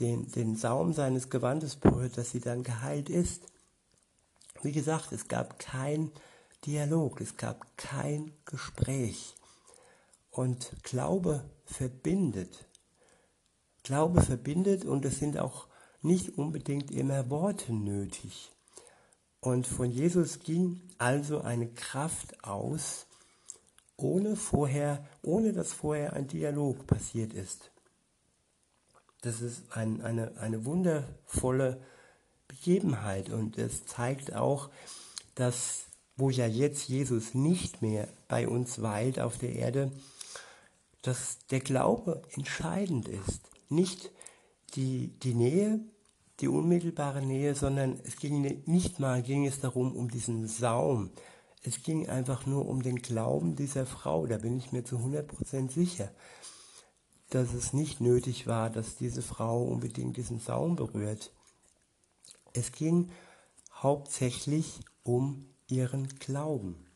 den, 0.00 0.30
den 0.32 0.56
Saum 0.56 0.92
seines 0.92 1.30
Gewandes 1.30 1.76
berührt, 1.76 2.16
dass 2.16 2.30
sie 2.30 2.40
dann 2.40 2.62
geheilt 2.62 3.08
ist. 3.08 3.42
Wie 4.62 4.72
gesagt, 4.72 5.12
es 5.12 5.28
gab 5.28 5.58
kein 5.58 6.10
Dialog, 6.66 7.20
es 7.20 7.36
gab 7.36 7.76
kein 7.76 8.32
Gespräch. 8.44 9.34
Und 10.30 10.72
Glaube 10.82 11.44
verbindet. 11.64 12.66
Glaube 13.82 14.20
verbindet 14.20 14.84
und 14.84 15.04
es 15.04 15.18
sind 15.18 15.38
auch 15.38 15.66
nicht 16.02 16.38
unbedingt 16.38 16.90
immer 16.90 17.30
Worte 17.30 17.72
nötig. 17.72 18.52
Und 19.40 19.66
von 19.66 19.90
Jesus 19.90 20.40
ging 20.40 20.80
also 20.98 21.40
eine 21.40 21.68
Kraft 21.68 22.44
aus, 22.44 23.06
ohne 23.98 24.36
vorher, 24.36 25.04
ohne 25.22 25.52
dass 25.52 25.72
vorher 25.72 26.14
ein 26.14 26.28
Dialog 26.28 26.86
passiert 26.86 27.34
ist. 27.34 27.70
Das 29.20 29.42
ist 29.42 29.76
ein, 29.76 30.00
eine, 30.00 30.38
eine 30.38 30.64
wundervolle 30.64 31.82
Begebenheit 32.46 33.28
und 33.30 33.58
es 33.58 33.84
zeigt 33.84 34.34
auch, 34.34 34.70
dass, 35.34 35.86
wo 36.16 36.30
ja 36.30 36.46
jetzt 36.46 36.88
Jesus 36.88 37.34
nicht 37.34 37.82
mehr 37.82 38.08
bei 38.28 38.48
uns 38.48 38.80
weilt 38.80 39.20
auf 39.20 39.36
der 39.36 39.54
Erde, 39.54 39.92
dass 41.02 41.38
der 41.50 41.60
Glaube 41.60 42.22
entscheidend 42.30 43.08
ist. 43.08 43.50
Nicht 43.68 44.12
die, 44.74 45.08
die 45.20 45.34
Nähe, 45.34 45.80
die 46.40 46.48
unmittelbare 46.48 47.22
Nähe, 47.22 47.56
sondern 47.56 47.98
es 48.04 48.16
ging 48.16 48.62
nicht 48.66 49.00
mal 49.00 49.22
ging 49.22 49.46
es 49.46 49.60
darum, 49.60 49.94
um 49.94 50.08
diesen 50.08 50.46
Saum, 50.46 51.10
es 51.62 51.82
ging 51.82 52.08
einfach 52.08 52.46
nur 52.46 52.66
um 52.66 52.82
den 52.82 53.02
Glauben 53.02 53.56
dieser 53.56 53.86
Frau, 53.86 54.26
da 54.26 54.38
bin 54.38 54.56
ich 54.56 54.72
mir 54.72 54.84
zu 54.84 54.96
100% 54.96 55.70
sicher, 55.70 56.10
dass 57.30 57.52
es 57.52 57.72
nicht 57.72 58.00
nötig 58.00 58.46
war, 58.46 58.70
dass 58.70 58.96
diese 58.96 59.22
Frau 59.22 59.62
unbedingt 59.64 60.16
diesen 60.16 60.38
Saum 60.38 60.76
berührt. 60.76 61.32
Es 62.52 62.72
ging 62.72 63.10
hauptsächlich 63.72 64.80
um 65.02 65.46
ihren 65.68 66.08
Glauben. 66.18 66.86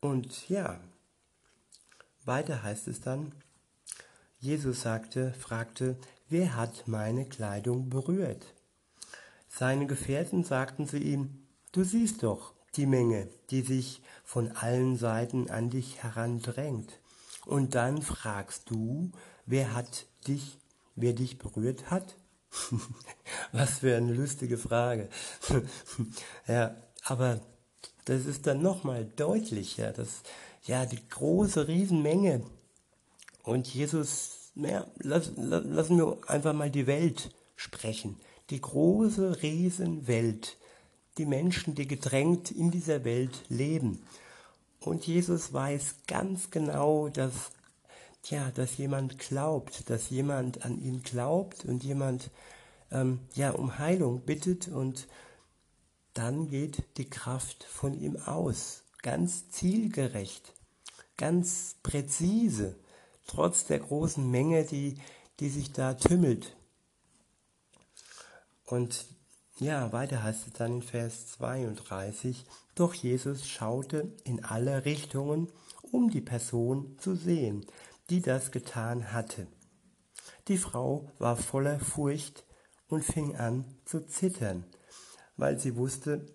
Und 0.00 0.48
ja, 0.48 0.80
weiter 2.24 2.62
heißt 2.62 2.88
es 2.88 3.00
dann, 3.00 3.32
Jesus 4.38 4.82
sagte, 4.82 5.32
fragte, 5.32 5.98
wer 6.28 6.56
hat 6.56 6.86
meine 6.86 7.26
Kleidung 7.26 7.88
berührt? 7.88 8.54
Seine 9.48 9.86
Gefährten 9.86 10.44
sagten 10.44 10.86
zu 10.86 10.98
ihm, 10.98 11.46
du 11.72 11.82
siehst 11.82 12.22
doch, 12.22 12.55
die 12.76 12.86
Menge, 12.86 13.28
die 13.50 13.62
sich 13.62 14.02
von 14.24 14.52
allen 14.52 14.96
Seiten 14.96 15.50
an 15.50 15.70
dich 15.70 16.02
herandrängt. 16.02 17.00
Und 17.44 17.74
dann 17.74 18.02
fragst 18.02 18.70
du, 18.70 19.12
wer 19.46 19.74
hat 19.74 20.06
dich, 20.26 20.58
wer 20.94 21.12
dich 21.12 21.38
berührt 21.38 21.90
hat? 21.90 22.16
Was 23.52 23.78
für 23.78 23.96
eine 23.96 24.12
lustige 24.12 24.58
Frage. 24.58 25.08
ja, 26.48 26.76
aber 27.04 27.40
das 28.04 28.26
ist 28.26 28.46
dann 28.46 28.62
nochmal 28.62 29.04
deutlicher, 29.04 29.92
dass 29.92 30.22
ja 30.62 30.86
die 30.86 31.08
große 31.08 31.68
Riesenmenge 31.68 32.42
und 33.42 33.72
Jesus, 33.72 34.50
ja, 34.56 34.86
lass, 34.98 35.30
lassen 35.36 35.98
wir 35.98 36.18
einfach 36.26 36.52
mal 36.52 36.70
die 36.70 36.88
Welt 36.88 37.30
sprechen. 37.54 38.18
Die 38.50 38.60
große 38.60 39.42
Riesenwelt 39.42 40.56
die 41.18 41.26
Menschen, 41.26 41.74
die 41.74 41.86
gedrängt 41.86 42.50
in 42.50 42.70
dieser 42.70 43.04
Welt 43.04 43.44
leben. 43.48 44.02
Und 44.80 45.06
Jesus 45.06 45.52
weiß 45.52 45.96
ganz 46.06 46.50
genau, 46.50 47.08
dass, 47.08 47.50
ja, 48.24 48.50
dass 48.50 48.76
jemand 48.76 49.18
glaubt, 49.18 49.88
dass 49.90 50.10
jemand 50.10 50.64
an 50.64 50.80
ihn 50.80 51.02
glaubt 51.02 51.64
und 51.64 51.82
jemand 51.82 52.30
ähm, 52.90 53.20
ja, 53.34 53.50
um 53.50 53.78
Heilung 53.78 54.20
bittet 54.20 54.68
und 54.68 55.08
dann 56.14 56.48
geht 56.48 56.84
die 56.96 57.10
Kraft 57.10 57.64
von 57.64 57.94
ihm 57.94 58.16
aus. 58.16 58.82
Ganz 59.02 59.50
zielgerecht, 59.50 60.54
ganz 61.16 61.76
präzise, 61.82 62.76
trotz 63.26 63.66
der 63.66 63.80
großen 63.80 64.28
Menge, 64.30 64.64
die, 64.64 64.98
die 65.40 65.48
sich 65.48 65.72
da 65.72 65.94
tümmelt. 65.94 66.56
Und 68.64 69.06
ja, 69.58 69.92
weiter 69.92 70.22
heißt 70.22 70.46
es 70.48 70.52
dann 70.52 70.74
in 70.74 70.82
Vers 70.82 71.28
32, 71.28 72.44
doch 72.74 72.92
Jesus 72.92 73.48
schaute 73.48 74.12
in 74.24 74.44
alle 74.44 74.84
Richtungen, 74.84 75.48
um 75.92 76.10
die 76.10 76.20
Person 76.20 76.96
zu 76.98 77.14
sehen, 77.14 77.64
die 78.10 78.20
das 78.20 78.50
getan 78.50 79.12
hatte. 79.12 79.46
Die 80.48 80.58
Frau 80.58 81.10
war 81.18 81.36
voller 81.36 81.80
Furcht 81.80 82.44
und 82.88 83.02
fing 83.02 83.36
an 83.36 83.64
zu 83.84 84.06
zittern, 84.06 84.64
weil 85.36 85.58
sie 85.58 85.76
wusste, 85.76 86.26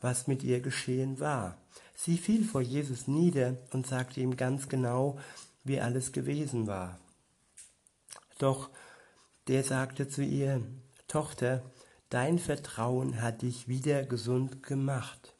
was 0.00 0.26
mit 0.26 0.42
ihr 0.42 0.60
geschehen 0.60 1.20
war. 1.20 1.58
Sie 1.94 2.18
fiel 2.18 2.44
vor 2.44 2.60
Jesus 2.60 3.06
nieder 3.06 3.56
und 3.72 3.86
sagte 3.86 4.20
ihm 4.20 4.36
ganz 4.36 4.68
genau, 4.68 5.18
wie 5.62 5.80
alles 5.80 6.12
gewesen 6.12 6.66
war. 6.66 6.98
Doch 8.38 8.70
der 9.46 9.62
sagte 9.62 10.08
zu 10.08 10.22
ihr, 10.22 10.60
Tochter, 11.06 11.62
Dein 12.14 12.38
Vertrauen 12.38 13.20
hat 13.20 13.42
dich 13.42 13.66
wieder 13.66 14.04
gesund 14.04 14.62
gemacht. 14.62 15.34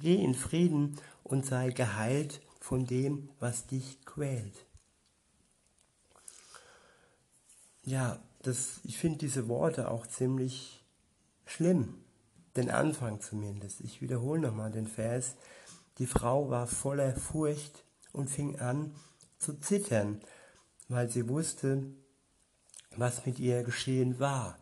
Geh 0.00 0.16
in 0.16 0.34
Frieden 0.34 0.96
und 1.22 1.46
sei 1.46 1.70
geheilt 1.70 2.40
von 2.58 2.84
dem, 2.84 3.28
was 3.38 3.68
dich 3.68 4.04
quält. 4.04 4.66
Ja, 7.84 8.20
das, 8.42 8.80
ich 8.82 8.98
finde 8.98 9.18
diese 9.18 9.46
Worte 9.46 9.88
auch 9.88 10.04
ziemlich 10.04 10.84
schlimm. 11.46 12.02
Den 12.56 12.70
Anfang 12.72 13.20
zumindest. 13.20 13.80
Ich 13.80 14.02
wiederhole 14.02 14.40
nochmal 14.40 14.72
den 14.72 14.88
Vers. 14.88 15.36
Die 15.98 16.08
Frau 16.08 16.50
war 16.50 16.66
voller 16.66 17.14
Furcht 17.14 17.84
und 18.12 18.28
fing 18.28 18.58
an 18.58 18.96
zu 19.38 19.60
zittern, 19.60 20.20
weil 20.88 21.08
sie 21.08 21.28
wusste, 21.28 21.84
was 22.96 23.26
mit 23.26 23.38
ihr 23.38 23.62
geschehen 23.62 24.18
war. 24.18 24.59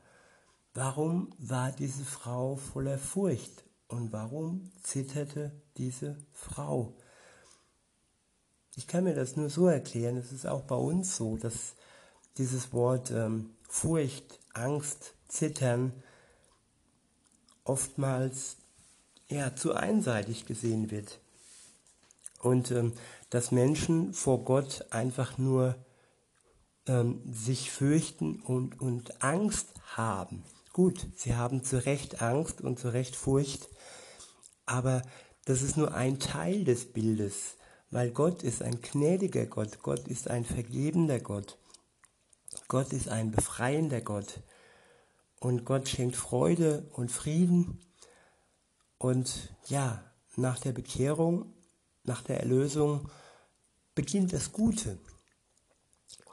Warum 0.74 1.32
war 1.38 1.72
diese 1.72 2.04
Frau 2.04 2.56
voller 2.56 2.98
Furcht 2.98 3.64
und 3.88 4.12
warum 4.12 4.70
zitterte 4.82 5.52
diese 5.76 6.16
Frau? 6.32 6.94
Ich 8.76 8.86
kann 8.86 9.04
mir 9.04 9.14
das 9.14 9.36
nur 9.36 9.50
so 9.50 9.66
erklären, 9.66 10.16
es 10.16 10.30
ist 10.30 10.46
auch 10.46 10.62
bei 10.62 10.76
uns 10.76 11.16
so, 11.16 11.36
dass 11.36 11.74
dieses 12.36 12.72
Wort 12.72 13.10
ähm, 13.10 13.50
Furcht, 13.68 14.38
Angst, 14.54 15.14
Zittern 15.26 15.92
oftmals 17.64 18.56
ja, 19.28 19.54
zu 19.54 19.74
einseitig 19.74 20.46
gesehen 20.46 20.90
wird. 20.90 21.20
Und 22.40 22.70
ähm, 22.70 22.92
dass 23.30 23.50
Menschen 23.50 24.14
vor 24.14 24.44
Gott 24.44 24.86
einfach 24.90 25.38
nur 25.38 25.74
ähm, 26.86 27.20
sich 27.30 27.70
fürchten 27.70 28.40
und, 28.40 28.80
und 28.80 29.22
Angst 29.22 29.68
haben. 29.96 30.44
Gut, 30.78 31.08
sie 31.16 31.34
haben 31.34 31.64
zu 31.64 31.84
Recht 31.86 32.22
Angst 32.22 32.60
und 32.60 32.78
zu 32.78 32.92
Recht 32.92 33.16
Furcht, 33.16 33.68
aber 34.64 35.02
das 35.44 35.62
ist 35.62 35.76
nur 35.76 35.92
ein 35.92 36.20
Teil 36.20 36.62
des 36.62 36.92
Bildes, 36.92 37.56
weil 37.90 38.12
Gott 38.12 38.44
ist 38.44 38.62
ein 38.62 38.80
gnädiger 38.80 39.46
Gott, 39.46 39.82
Gott 39.82 40.06
ist 40.06 40.30
ein 40.30 40.44
vergebender 40.44 41.18
Gott, 41.18 41.58
Gott 42.68 42.92
ist 42.92 43.08
ein 43.08 43.32
befreiender 43.32 44.00
Gott. 44.00 44.40
Und 45.40 45.64
Gott 45.64 45.88
schenkt 45.88 46.14
Freude 46.14 46.88
und 46.92 47.10
Frieden. 47.10 47.80
Und 48.98 49.52
ja, 49.66 50.04
nach 50.36 50.60
der 50.60 50.70
Bekehrung 50.70 51.54
nach 52.04 52.22
der 52.22 52.38
Erlösung 52.38 53.10
beginnt 53.96 54.32
das 54.32 54.52
Gute. 54.52 54.96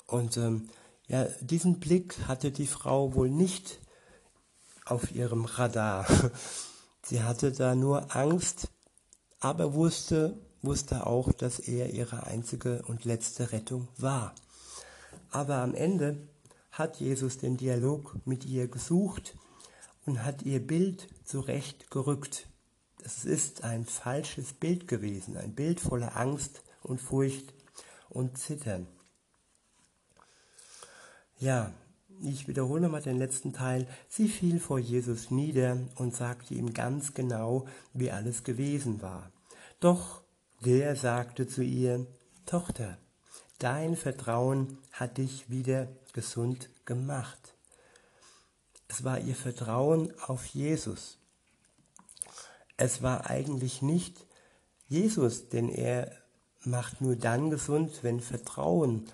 Und 0.05 0.37
ähm, 0.37 0.69
ja, 1.07 1.23
diesen 1.41 1.79
Blick 1.79 2.27
hatte 2.27 2.51
die 2.51 2.67
Frau 2.67 3.15
wohl 3.15 3.31
nicht 3.31 3.79
auf 4.85 5.11
ihrem 5.11 5.45
Radar. 5.45 6.07
Sie 7.03 7.21
hatte 7.21 7.51
da 7.51 7.75
nur 7.75 8.15
Angst, 8.15 8.69
aber 9.39 9.73
wusste, 9.73 10.39
wusste 10.61 11.05
auch, 11.05 11.31
dass 11.33 11.59
er 11.59 11.91
ihre 11.91 12.25
einzige 12.25 12.83
und 12.83 13.05
letzte 13.05 13.51
Rettung 13.51 13.87
war. 13.97 14.33
Aber 15.31 15.57
am 15.57 15.75
Ende 15.75 16.17
hat 16.71 16.97
Jesus 16.99 17.37
den 17.37 17.57
Dialog 17.57 18.15
mit 18.25 18.45
ihr 18.45 18.67
gesucht 18.67 19.35
und 20.05 20.23
hat 20.23 20.43
ihr 20.43 20.65
Bild 20.65 21.07
zurechtgerückt. 21.25 22.47
Es 23.03 23.25
ist 23.25 23.63
ein 23.63 23.85
falsches 23.85 24.53
Bild 24.53 24.87
gewesen, 24.87 25.37
ein 25.37 25.53
Bild 25.53 25.79
voller 25.79 26.15
Angst 26.15 26.63
und 26.83 26.99
Furcht 26.99 27.53
und 28.09 28.37
Zittern. 28.37 28.87
Ja, 31.37 31.73
ich 32.21 32.47
wiederhole 32.47 32.89
mal 32.89 33.01
den 33.01 33.17
letzten 33.17 33.53
Teil. 33.53 33.87
Sie 34.07 34.27
fiel 34.27 34.59
vor 34.59 34.79
Jesus 34.79 35.31
nieder 35.31 35.77
und 35.95 36.15
sagte 36.15 36.53
ihm 36.53 36.73
ganz 36.73 37.13
genau, 37.13 37.65
wie 37.93 38.11
alles 38.11 38.43
gewesen 38.43 39.01
war. 39.01 39.31
Doch 39.79 40.21
der 40.63 40.95
sagte 40.95 41.47
zu 41.47 41.63
ihr, 41.63 42.05
Tochter, 42.45 42.97
dein 43.59 43.95
Vertrauen 43.95 44.77
hat 44.91 45.17
dich 45.17 45.49
wieder 45.49 45.87
gesund 46.13 46.69
gemacht. 46.85 47.55
Es 48.87 49.03
war 49.03 49.19
ihr 49.19 49.35
Vertrauen 49.35 50.13
auf 50.21 50.45
Jesus. 50.45 51.17
Es 52.77 53.01
war 53.01 53.29
eigentlich 53.29 53.81
nicht 53.81 54.25
Jesus, 54.87 55.49
denn 55.49 55.69
er 55.69 56.11
macht 56.63 57.01
nur 57.01 57.15
dann 57.15 57.49
gesund, 57.49 57.99
wenn 58.03 58.19
Vertrauen 58.19 59.05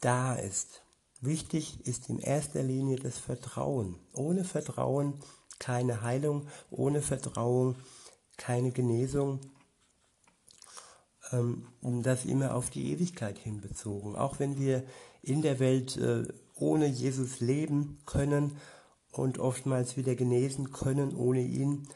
da 0.00 0.34
ist. 0.34 0.82
Wichtig 1.20 1.86
ist 1.86 2.08
in 2.08 2.18
erster 2.18 2.62
Linie 2.62 2.96
das 2.96 3.18
Vertrauen. 3.18 3.96
Ohne 4.14 4.44
Vertrauen 4.44 5.14
keine 5.58 6.02
Heilung, 6.02 6.46
ohne 6.70 7.02
Vertrauen 7.02 7.76
keine 8.36 8.70
Genesung. 8.70 9.40
Ähm, 11.32 11.66
das 12.02 12.24
immer 12.24 12.54
auf 12.54 12.70
die 12.70 12.92
Ewigkeit 12.92 13.38
hinbezogen. 13.38 14.16
Auch 14.16 14.38
wenn 14.38 14.58
wir 14.58 14.84
in 15.22 15.42
der 15.42 15.58
Welt 15.58 15.96
äh, 15.96 16.26
ohne 16.54 16.86
Jesus 16.86 17.40
leben 17.40 17.98
können 18.06 18.56
und 19.12 19.38
oftmals 19.38 19.96
wieder 19.96 20.14
genesen 20.14 20.72
können 20.72 21.14
ohne 21.16 21.42
ihn, 21.42 21.88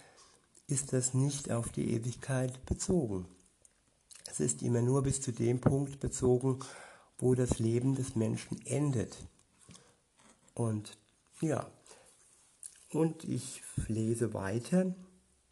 ist 0.67 0.93
das 0.93 1.15
nicht 1.15 1.51
auf 1.53 1.71
die 1.71 1.93
Ewigkeit 1.95 2.65
bezogen. 2.67 3.27
Es 4.31 4.41
ist 4.41 4.63
immer 4.63 4.83
nur 4.83 5.03
bis 5.03 5.21
zu 5.21 5.33
dem 5.33 5.61
Punkt 5.61 6.01
bezogen, 6.01 6.61
wo 7.23 7.37
das 7.37 7.61
Leben 7.61 7.95
des 7.95 8.17
Menschen 8.17 8.61
endet. 8.67 9.17
Und 10.55 10.99
ja, 11.41 11.71
und 12.91 13.23
ich 13.23 13.63
lese 13.87 14.35
weiter. 14.35 14.93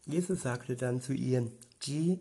Jesus 0.05 0.43
sagte 0.43 0.75
dann 0.75 1.01
zu 1.01 1.13
ihr, 1.13 1.49
geh 1.79 2.19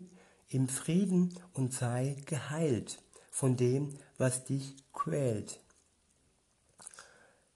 im 0.50 0.68
Frieden 0.68 1.36
und 1.52 1.74
sei 1.74 2.16
geheilt 2.26 3.02
von 3.32 3.56
dem, 3.56 3.98
was 4.18 4.44
dich 4.44 4.76
quält. 4.92 5.60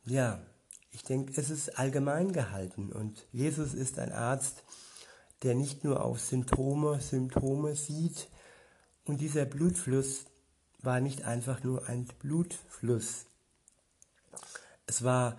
Ja, 0.05 0.45
ich 0.91 1.05
denke, 1.05 1.41
es 1.41 1.49
ist 1.49 1.79
allgemein 1.79 2.33
gehalten 2.33 2.93
und 2.93 3.25
Jesus 3.31 3.73
ist 3.73 4.01
ein 4.01 4.11
Arzt, 4.11 4.65
der 5.45 5.55
nicht 5.55 5.85
nur 5.85 6.05
auf 6.05 6.19
Symptome, 6.19 7.01
Symptome 7.01 7.77
sieht 7.77 8.29
und 9.05 9.21
dieser 9.21 9.45
Blutfluss 9.45 10.27
war 10.85 11.01
nicht 11.01 11.25
einfach 11.25 11.63
nur 11.63 11.89
ein 11.89 12.07
Blutfluss. 12.21 13.27
Es 14.87 15.03
war 15.03 15.39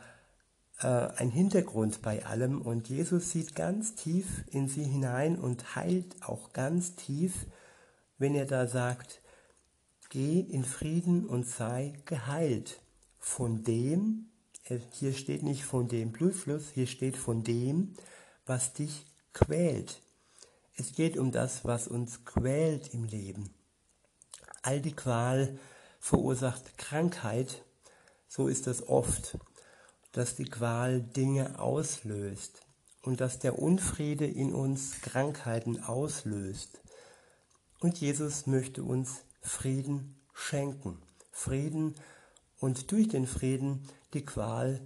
äh, 0.79 0.87
ein 0.87 1.29
Hintergrund 1.29 2.01
bei 2.01 2.25
allem 2.25 2.61
und 2.61 2.89
Jesus 2.89 3.31
sieht 3.31 3.55
ganz 3.55 3.95
tief 3.95 4.43
in 4.51 4.67
sie 4.67 4.83
hinein 4.83 5.37
und 5.37 5.75
heilt 5.75 6.23
auch 6.23 6.53
ganz 6.53 6.95
tief, 6.95 7.45
wenn 8.17 8.35
er 8.35 8.45
da 8.45 8.67
sagt, 8.67 9.21
geh 10.09 10.39
in 10.39 10.63
Frieden 10.63 11.25
und 11.25 11.47
sei 11.47 11.93
geheilt 12.05 12.81
von 13.19 13.63
dem, 13.63 14.29
äh, 14.65 14.79
hier 14.91 15.13
steht 15.13 15.43
nicht 15.43 15.63
von 15.63 15.87
dem 15.87 16.11
Blutfluss, 16.11 16.69
hier 16.73 16.87
steht 16.87 17.17
von 17.17 17.43
dem, 17.43 17.95
was 18.45 18.73
dich 18.73 19.05
quält. 19.33 20.01
Es 20.77 20.93
geht 20.93 21.17
um 21.17 21.31
das, 21.31 21.63
was 21.63 21.87
uns 21.87 22.25
quält 22.25 22.93
im 22.93 23.05
Leben. 23.05 23.54
All 24.65 24.81
die 24.81 24.95
Qual 24.95 25.59
verursacht 25.99 26.79
Krankheit, 26.79 27.63
so 28.27 28.47
ist 28.47 28.65
es 28.65 28.87
oft, 28.87 29.37
dass 30.11 30.35
die 30.35 30.45
Qual 30.45 31.03
Dinge 31.03 31.59
auslöst 31.59 32.61
und 33.03 33.21
dass 33.21 33.37
der 33.37 33.59
Unfriede 33.59 34.25
in 34.25 34.55
uns 34.55 35.01
Krankheiten 35.01 35.83
auslöst. 35.83 36.81
Und 37.79 37.99
Jesus 37.99 38.47
möchte 38.47 38.83
uns 38.83 39.21
Frieden 39.43 40.19
schenken. 40.33 40.97
Frieden 41.31 41.93
und 42.57 42.91
durch 42.91 43.07
den 43.07 43.27
Frieden 43.27 43.87
die 44.15 44.25
Qual 44.25 44.81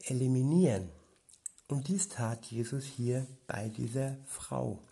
eliminieren. 0.00 0.90
Und 1.68 1.88
dies 1.88 2.10
tat 2.10 2.44
Jesus 2.44 2.84
hier 2.84 3.26
bei 3.46 3.70
dieser 3.70 4.18
Frau. 4.26 4.82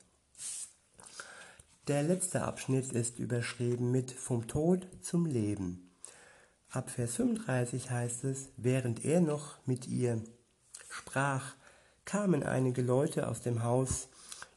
Der 1.87 2.03
letzte 2.03 2.43
Abschnitt 2.43 2.93
ist 2.93 3.19
überschrieben 3.19 3.91
mit 3.91 4.11
Vom 4.11 4.49
Tod 4.49 4.89
zum 5.03 5.27
Leben. 5.27 5.91
Ab 6.71 6.89
Vers 6.89 7.17
35 7.17 7.91
heißt 7.91 8.25
es, 8.25 8.49
während 8.57 9.05
er 9.05 9.21
noch 9.21 9.59
mit 9.67 9.87
ihr 9.87 10.25
sprach, 10.89 11.57
kamen 12.07 12.43
einige 12.43 12.81
Leute 12.81 13.29
aus 13.29 13.43
dem 13.43 13.63
Haus 13.63 14.09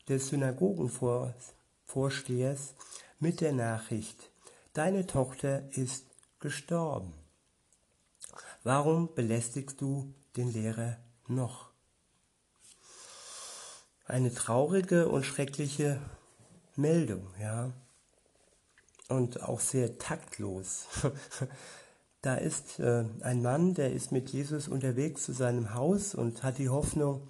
des 0.08 0.30
Synagogenvorstehers 0.30 2.76
mit 3.20 3.42
der 3.42 3.52
Nachricht, 3.52 4.32
deine 4.72 5.06
Tochter 5.06 5.70
ist 5.72 6.06
gestorben. 6.40 7.12
Warum 8.64 9.14
belästigst 9.14 9.82
du 9.82 10.14
den 10.38 10.54
Lehrer 10.54 10.96
noch? 11.28 11.72
Eine 14.06 14.34
traurige 14.34 15.10
und 15.10 15.26
schreckliche 15.26 16.00
Meldung, 16.78 17.28
ja. 17.42 17.74
Und 19.10 19.42
auch 19.42 19.60
sehr 19.60 19.98
taktlos. 19.98 20.86
da 22.22 22.36
ist 22.36 22.80
äh, 22.80 23.06
ein 23.22 23.42
Mann, 23.42 23.74
der 23.74 23.94
ist 23.94 24.12
mit 24.12 24.30
Jesus 24.30 24.68
unterwegs 24.68 25.24
zu 25.24 25.34
seinem 25.34 25.74
Haus 25.74 26.14
und 26.14 26.44
hat 26.44 26.58
die 26.58 26.70
Hoffnung, 26.70 27.30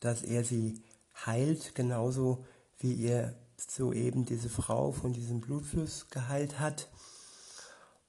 dass 0.00 0.22
er 0.22 0.44
sie 0.44 0.82
heilt, 1.26 1.74
genauso 1.74 2.44
wie 2.78 3.04
er 3.04 3.34
soeben 3.56 4.24
diese 4.24 4.48
Frau 4.48 4.92
von 4.92 5.12
diesem 5.12 5.40
Blutfluss 5.40 6.08
geheilt 6.10 6.58
hat. 6.58 6.88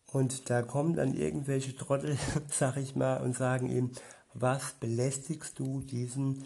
Und 0.08 0.50
da 0.50 0.62
kommen 0.62 0.96
dann 0.96 1.14
irgendwelche 1.14 1.76
Trottel, 1.76 2.18
sag 2.50 2.78
ich 2.78 2.96
mal, 2.96 3.22
und 3.22 3.36
sagen 3.36 3.70
ihm, 3.70 3.92
was 4.34 4.74
belästigst 4.80 5.60
du 5.60 5.82
diesen 5.82 6.46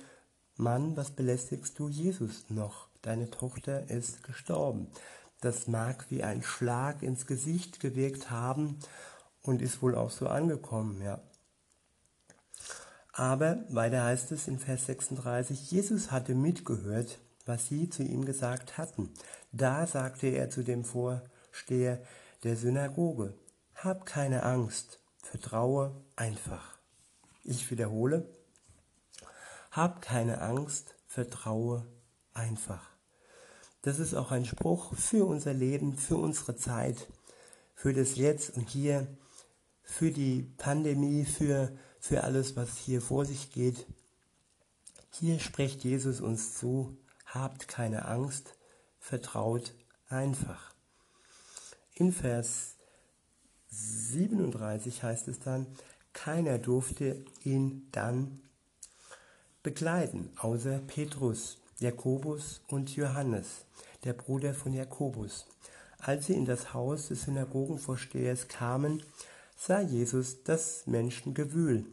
Mann, 0.57 0.95
was 0.97 1.11
belästigst 1.11 1.77
du 1.79 1.89
Jesus 1.89 2.49
noch? 2.49 2.87
Deine 3.05 3.29
Tochter 3.29 3.89
ist 3.89 4.23
gestorben. 4.23 4.87
Das 5.41 5.67
mag 5.67 6.05
wie 6.09 6.23
ein 6.23 6.41
Schlag 6.41 7.03
ins 7.03 7.27
Gesicht 7.27 7.79
gewirkt 7.79 8.31
haben 8.31 8.79
und 9.41 9.61
ist 9.61 9.81
wohl 9.81 9.95
auch 9.95 10.09
so 10.09 10.27
angekommen, 10.27 11.01
ja. 11.01 11.21
Aber 13.13 13.63
weiter 13.69 14.03
heißt 14.03 14.31
es 14.31 14.47
in 14.47 14.59
Vers 14.59 14.87
36, 14.87 15.71
Jesus 15.71 16.11
hatte 16.11 16.35
mitgehört, 16.35 17.19
was 17.45 17.67
sie 17.67 17.89
zu 17.89 18.03
ihm 18.03 18.25
gesagt 18.25 18.77
hatten. 18.77 19.13
Da 19.51 19.87
sagte 19.87 20.27
er 20.27 20.49
zu 20.49 20.63
dem 20.63 20.83
Vorsteher 20.83 22.01
der 22.43 22.57
Synagoge, 22.57 23.33
hab 23.75 24.05
keine 24.05 24.43
Angst, 24.43 24.99
vertraue 25.17 25.95
einfach. 26.15 26.77
Ich 27.43 27.69
wiederhole, 27.71 28.27
hab 29.71 30.01
keine 30.01 30.41
Angst, 30.41 30.95
vertraue 31.07 31.85
einfach. 32.33 32.94
Das 33.85 33.99
ist 33.99 34.15
auch 34.15 34.31
ein 34.31 34.45
Spruch 34.45 34.95
für 34.95 35.27
unser 35.27 35.53
Leben, 35.53 35.95
für 35.95 36.17
unsere 36.17 36.55
Zeit, 36.55 37.07
für 37.75 37.93
das 37.93 38.15
Jetzt 38.15 38.57
und 38.57 38.67
Hier, 38.67 39.05
für 39.83 40.09
die 40.09 40.41
Pandemie, 40.57 41.23
für, 41.23 41.71
für 41.99 42.23
alles, 42.23 42.55
was 42.55 42.77
hier 42.77 42.99
vor 42.99 43.25
sich 43.25 43.51
geht. 43.51 43.85
Hier 45.11 45.37
spricht 45.37 45.83
Jesus 45.83 46.19
uns 46.19 46.55
zu, 46.55 46.97
habt 47.27 47.67
keine 47.67 48.05
Angst, 48.05 48.55
vertraut 48.97 49.75
einfach. 50.09 50.73
In 51.93 52.11
Vers 52.11 52.77
37 53.69 55.03
heißt 55.03 55.27
es 55.27 55.37
dann, 55.41 55.67
keiner 56.11 56.57
durfte 56.57 57.23
ihn 57.43 57.87
dann 57.91 58.41
begleiten, 59.61 60.31
außer 60.37 60.79
Petrus. 60.79 61.59
Jakobus 61.79 62.61
und 62.67 62.95
Johannes, 62.95 63.65
der 64.05 64.13
Bruder 64.13 64.53
von 64.53 64.73
Jakobus. 64.73 65.45
Als 65.99 66.27
sie 66.27 66.33
in 66.33 66.45
das 66.45 66.73
Haus 66.73 67.09
des 67.09 67.23
Synagogenvorstehers 67.23 68.47
kamen, 68.47 69.03
sah 69.57 69.81
Jesus 69.81 70.43
das 70.43 70.87
Menschengewühl 70.87 71.85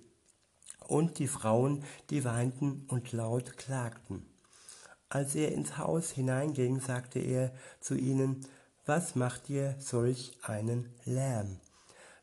und 0.87 1.19
die 1.19 1.27
Frauen, 1.27 1.85
die 2.11 2.25
weinten 2.25 2.87
und 2.89 3.13
laut 3.13 3.57
klagten. 3.57 4.27
Als 5.09 5.35
er 5.35 5.53
ins 5.53 5.79
Haus 5.79 6.11
hineinging, 6.11 6.81
sagte 6.81 7.19
er 7.19 7.53
zu 7.81 7.97
ihnen, 7.97 8.47
was 8.87 9.15
macht 9.17 9.51
ihr 9.51 9.75
solch 9.79 10.39
einen 10.43 10.95
Lärm? 11.05 11.59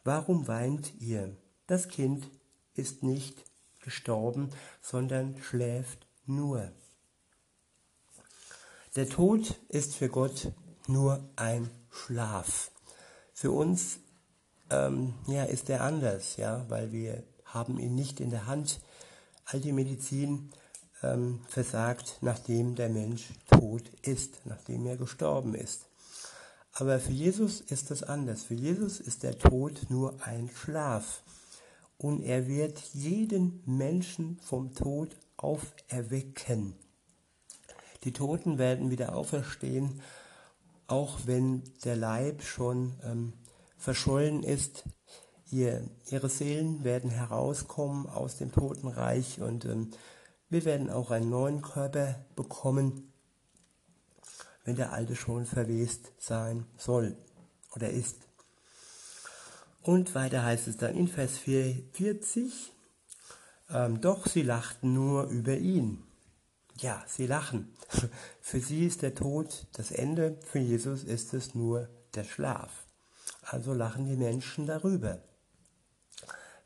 Warum 0.04 0.48
weint 0.48 0.94
ihr? 1.02 1.36
Das 1.68 1.88
Kind 1.90 2.30
ist 2.74 3.04
nicht 3.04 3.44
gestorben, 3.82 4.50
sondern 4.82 5.38
schläft 5.42 6.08
nur. 6.26 6.72
Der 8.96 9.08
Tod 9.08 9.54
ist 9.70 9.96
für 9.96 10.10
Gott 10.10 10.52
nur 10.88 11.24
ein 11.36 11.70
Schlaf. 11.92 12.72
Für 13.34 13.52
uns 13.52 14.00
ähm, 14.72 15.14
ja, 15.28 15.44
ist 15.44 15.70
er 15.70 15.84
anders, 15.84 16.38
ja, 16.38 16.66
weil 16.70 16.92
wir 16.92 17.24
haben 17.46 17.78
ihn 17.78 17.94
nicht 17.94 18.20
in 18.20 18.32
der 18.32 18.48
Hand. 18.48 18.80
All 19.46 19.60
die 19.60 19.74
Medizin 19.74 20.50
ähm, 21.04 21.42
versagt, 21.48 22.18
nachdem 22.22 22.74
der 22.74 22.90
Mensch 22.90 23.30
tot 23.52 23.88
ist, 24.02 24.44
nachdem 24.46 24.88
er 24.88 24.98
gestorben 24.98 25.54
ist. 25.54 25.86
Aber 26.74 27.00
für 27.00 27.12
Jesus 27.12 27.62
ist 27.62 27.92
das 27.92 28.02
anders. 28.02 28.42
Für 28.42 28.56
Jesus 28.56 29.00
ist 29.00 29.22
der 29.22 29.38
Tod 29.38 29.86
nur 29.90 30.16
ein 30.26 30.50
Schlaf. 30.50 31.22
Und 32.00 32.24
er 32.24 32.48
wird 32.48 32.80
jeden 32.94 33.62
Menschen 33.68 34.40
vom 34.42 34.74
Tod 34.74 35.16
auferwecken. 35.38 36.74
Die 38.04 38.14
Toten 38.14 38.58
werden 38.58 38.92
wieder 38.92 39.16
auferstehen, 39.16 40.02
auch 40.88 41.20
wenn 41.26 41.64
der 41.84 41.96
Leib 41.96 42.42
schon 42.44 42.96
ähm, 43.04 43.34
verschollen 43.78 44.44
ist. 44.44 44.84
Ihr, 45.52 45.84
ihre 46.10 46.30
Seelen 46.30 46.84
werden 46.84 47.10
herauskommen 47.10 48.08
aus 48.08 48.38
dem 48.38 48.52
Totenreich 48.52 49.42
und 49.42 49.66
ähm, 49.66 49.92
wir 50.50 50.66
werden 50.66 50.90
auch 50.90 51.12
einen 51.12 51.30
neuen 51.30 51.62
Körper 51.62 52.26
bekommen, 52.36 53.12
wenn 54.64 54.76
der 54.76 54.94
alte 54.94 55.16
schon 55.16 55.46
verwest 55.46 56.12
sein 56.18 56.66
soll 56.78 57.18
oder 57.76 57.90
ist. 57.90 58.18
Und 59.82 60.14
weiter 60.16 60.44
heißt 60.44 60.68
es 60.68 60.78
dann 60.78 60.96
in 60.96 61.08
Vers 61.08 61.38
40, 61.38 62.74
ähm, 63.70 64.02
doch 64.02 64.28
sie 64.28 64.44
lachten 64.44 64.94
nur 64.94 65.26
über 65.26 65.58
ihn. 65.58 66.04
Ja, 66.82 67.04
sie 67.08 67.28
lachen. 67.28 67.74
Für 68.42 68.60
sie 68.62 68.86
ist 68.86 69.02
der 69.02 69.14
Tod 69.14 69.68
das 69.74 69.92
Ende, 69.92 70.38
für 70.46 70.60
Jesus 70.60 71.04
ist 71.04 71.34
es 71.34 71.54
nur 71.54 71.90
der 72.16 72.24
Schlaf. 72.24 72.86
Also 73.44 73.74
lachen 73.74 74.06
die 74.06 74.16
Menschen 74.16 74.66
darüber. 74.66 75.20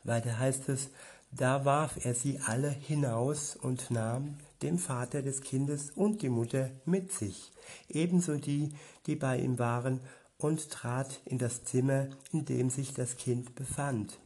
Weiter 0.04 0.38
heißt 0.38 0.68
es, 0.68 0.90
da 1.32 1.64
warf 1.64 2.04
er 2.04 2.14
sie 2.14 2.38
alle 2.46 2.70
hinaus 2.70 3.56
und 3.56 3.90
nahm 3.90 4.38
den 4.62 4.78
Vater 4.78 5.20
des 5.20 5.40
Kindes 5.40 5.90
und 5.90 6.22
die 6.22 6.28
Mutter 6.28 6.70
mit 6.84 7.10
sich, 7.10 7.50
ebenso 7.88 8.36
die, 8.36 8.72
die 9.06 9.16
bei 9.16 9.38
ihm 9.38 9.58
waren, 9.58 10.00
und 10.38 10.70
trat 10.70 11.20
in 11.24 11.38
das 11.38 11.64
Zimmer, 11.64 12.08
in 12.30 12.44
dem 12.44 12.70
sich 12.70 12.94
das 12.94 13.16
Kind 13.16 13.56
befand. 13.56 14.18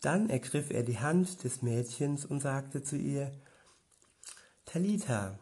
Dann 0.00 0.28
ergriff 0.28 0.70
er 0.70 0.82
die 0.82 0.98
Hand 0.98 1.44
des 1.44 1.62
Mädchens 1.62 2.24
und 2.24 2.40
sagte 2.40 2.82
zu 2.82 2.96
ihr, 2.96 3.30
Talita, 4.74 5.38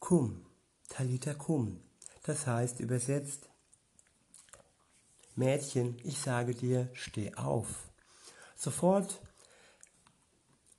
cum, 0.00 0.44
Talita 0.90 1.32
cum, 1.32 1.80
das 2.24 2.46
heißt 2.46 2.78
übersetzt, 2.80 3.48
Mädchen, 5.34 5.96
ich 6.04 6.18
sage 6.18 6.54
dir, 6.54 6.90
steh 6.92 7.32
auf. 7.36 7.88
Sofort 8.54 9.22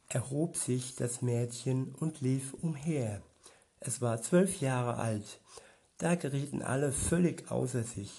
erhob 0.10 0.58
sich 0.58 0.96
das 0.96 1.24
Mädchen 1.24 1.96
und 1.96 2.22
lief 2.22 2.54
umher. 2.62 3.24
Es 3.80 4.00
war 4.00 4.22
zwölf 4.22 4.62
Jahre 4.62 4.98
alt. 4.98 5.40
Da 5.98 6.14
gerieten 6.14 6.62
alle 6.62 6.92
völlig 6.92 7.50
außer 7.50 7.82
sich. 7.82 8.12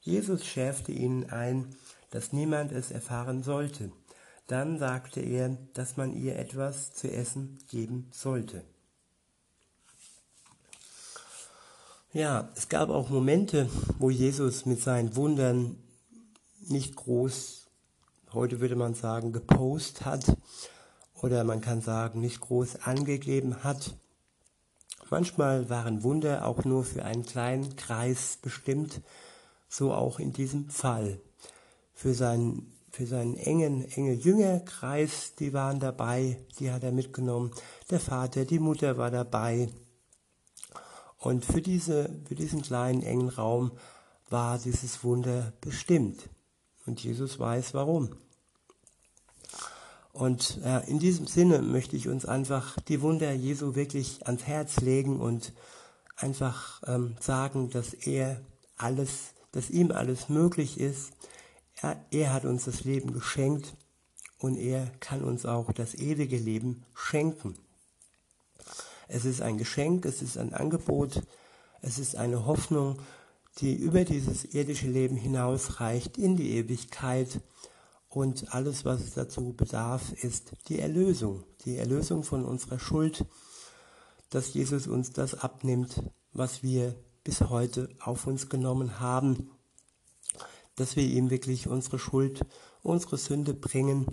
Jesus 0.00 0.46
schärfte 0.46 0.92
ihnen 0.92 1.28
ein, 1.28 1.76
dass 2.08 2.32
niemand 2.32 2.72
es 2.72 2.90
erfahren 2.90 3.42
sollte. 3.42 3.92
Dann 4.46 4.78
sagte 4.78 5.20
er, 5.20 5.58
dass 5.74 5.98
man 5.98 6.16
ihr 6.16 6.36
etwas 6.38 6.94
zu 6.94 7.12
essen 7.12 7.58
geben 7.68 8.08
sollte. 8.10 8.64
Ja, 12.14 12.48
es 12.56 12.70
gab 12.70 12.88
auch 12.88 13.10
Momente, 13.10 13.68
wo 13.98 14.08
Jesus 14.08 14.64
mit 14.64 14.80
seinen 14.80 15.14
Wundern 15.14 15.76
nicht 16.66 16.96
groß, 16.96 17.66
heute 18.32 18.60
würde 18.60 18.76
man 18.76 18.94
sagen, 18.94 19.30
gepost 19.30 20.06
hat 20.06 20.24
oder 21.20 21.44
man 21.44 21.60
kann 21.60 21.82
sagen, 21.82 22.22
nicht 22.22 22.40
groß 22.40 22.76
angegeben 22.76 23.62
hat. 23.62 23.94
Manchmal 25.10 25.68
waren 25.68 26.02
Wunder 26.02 26.46
auch 26.46 26.64
nur 26.64 26.82
für 26.82 27.04
einen 27.04 27.26
kleinen 27.26 27.76
Kreis 27.76 28.38
bestimmt, 28.40 29.02
so 29.68 29.92
auch 29.92 30.18
in 30.18 30.32
diesem 30.32 30.70
Fall. 30.70 31.20
Für 31.92 32.14
seinen, 32.14 32.72
für 32.90 33.06
seinen 33.06 33.36
engen, 33.36 33.84
enge 33.84 34.14
Jüngerkreis, 34.14 35.34
die 35.34 35.52
waren 35.52 35.78
dabei, 35.78 36.38
die 36.58 36.70
hat 36.70 36.84
er 36.84 36.92
mitgenommen. 36.92 37.50
Der 37.90 38.00
Vater, 38.00 38.46
die 38.46 38.60
Mutter 38.60 38.96
war 38.96 39.10
dabei. 39.10 39.68
Und 41.28 41.44
für, 41.44 41.60
diese, 41.60 42.08
für 42.26 42.34
diesen 42.34 42.62
kleinen, 42.62 43.02
engen 43.02 43.28
Raum 43.28 43.72
war 44.30 44.56
dieses 44.56 45.04
Wunder 45.04 45.52
bestimmt. 45.60 46.30
Und 46.86 47.04
Jesus 47.04 47.38
weiß 47.38 47.74
warum. 47.74 48.16
Und 50.14 50.58
äh, 50.64 50.88
in 50.88 50.98
diesem 50.98 51.26
Sinne 51.26 51.60
möchte 51.60 51.96
ich 51.96 52.08
uns 52.08 52.24
einfach 52.24 52.80
die 52.80 53.02
Wunder 53.02 53.30
Jesu 53.30 53.74
wirklich 53.74 54.26
ans 54.26 54.44
Herz 54.44 54.80
legen 54.80 55.20
und 55.20 55.52
einfach 56.16 56.82
ähm, 56.86 57.14
sagen, 57.20 57.68
dass 57.68 57.92
er 57.92 58.40
alles, 58.78 59.34
dass 59.52 59.68
ihm 59.68 59.92
alles 59.92 60.30
möglich 60.30 60.80
ist. 60.80 61.12
Er, 61.82 62.02
er 62.10 62.32
hat 62.32 62.46
uns 62.46 62.64
das 62.64 62.84
Leben 62.84 63.12
geschenkt 63.12 63.76
und 64.38 64.56
er 64.56 64.86
kann 65.00 65.22
uns 65.22 65.44
auch 65.44 65.72
das 65.72 65.94
ewige 65.94 66.38
Leben 66.38 66.86
schenken. 66.94 67.54
Es 69.08 69.24
ist 69.24 69.40
ein 69.40 69.56
Geschenk, 69.56 70.04
es 70.04 70.20
ist 70.20 70.36
ein 70.36 70.52
Angebot, 70.52 71.22
es 71.80 71.98
ist 71.98 72.14
eine 72.14 72.44
Hoffnung, 72.44 72.98
die 73.58 73.74
über 73.74 74.04
dieses 74.04 74.44
irdische 74.44 74.86
Leben 74.86 75.16
hinausreicht 75.16 76.18
in 76.18 76.36
die 76.36 76.52
Ewigkeit 76.56 77.40
und 78.10 78.54
alles, 78.54 78.84
was 78.84 79.00
es 79.00 79.14
dazu 79.14 79.54
bedarf, 79.54 80.12
ist 80.12 80.52
die 80.68 80.78
Erlösung. 80.78 81.44
Die 81.64 81.76
Erlösung 81.76 82.22
von 82.22 82.44
unserer 82.44 82.78
Schuld, 82.78 83.24
dass 84.28 84.52
Jesus 84.52 84.86
uns 84.86 85.12
das 85.12 85.34
abnimmt, 85.34 86.02
was 86.32 86.62
wir 86.62 86.94
bis 87.24 87.40
heute 87.40 87.88
auf 88.00 88.26
uns 88.26 88.48
genommen 88.48 89.00
haben. 89.00 89.50
Dass 90.76 90.96
wir 90.96 91.04
ihm 91.04 91.30
wirklich 91.30 91.66
unsere 91.66 91.98
Schuld, 91.98 92.44
unsere 92.82 93.16
Sünde 93.16 93.54
bringen, 93.54 94.06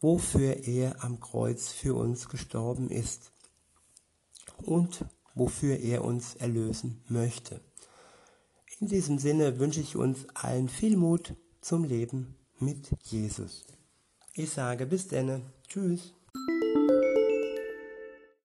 wofür 0.00 0.56
er 0.66 1.02
am 1.02 1.20
Kreuz 1.20 1.68
für 1.68 1.94
uns 1.94 2.28
gestorben 2.28 2.90
ist 2.90 3.32
und 4.62 5.04
wofür 5.34 5.78
er 5.78 6.04
uns 6.04 6.34
erlösen 6.34 7.02
möchte. 7.08 7.60
In 8.80 8.88
diesem 8.88 9.18
Sinne 9.18 9.58
wünsche 9.58 9.80
ich 9.80 9.96
uns 9.96 10.26
allen 10.34 10.68
viel 10.68 10.96
Mut 10.96 11.34
zum 11.60 11.84
Leben 11.84 12.36
mit 12.58 12.90
Jesus. 13.04 13.66
Ich 14.34 14.50
sage 14.50 14.86
bis 14.86 15.08
denne. 15.08 15.42
Tschüss. 15.66 16.14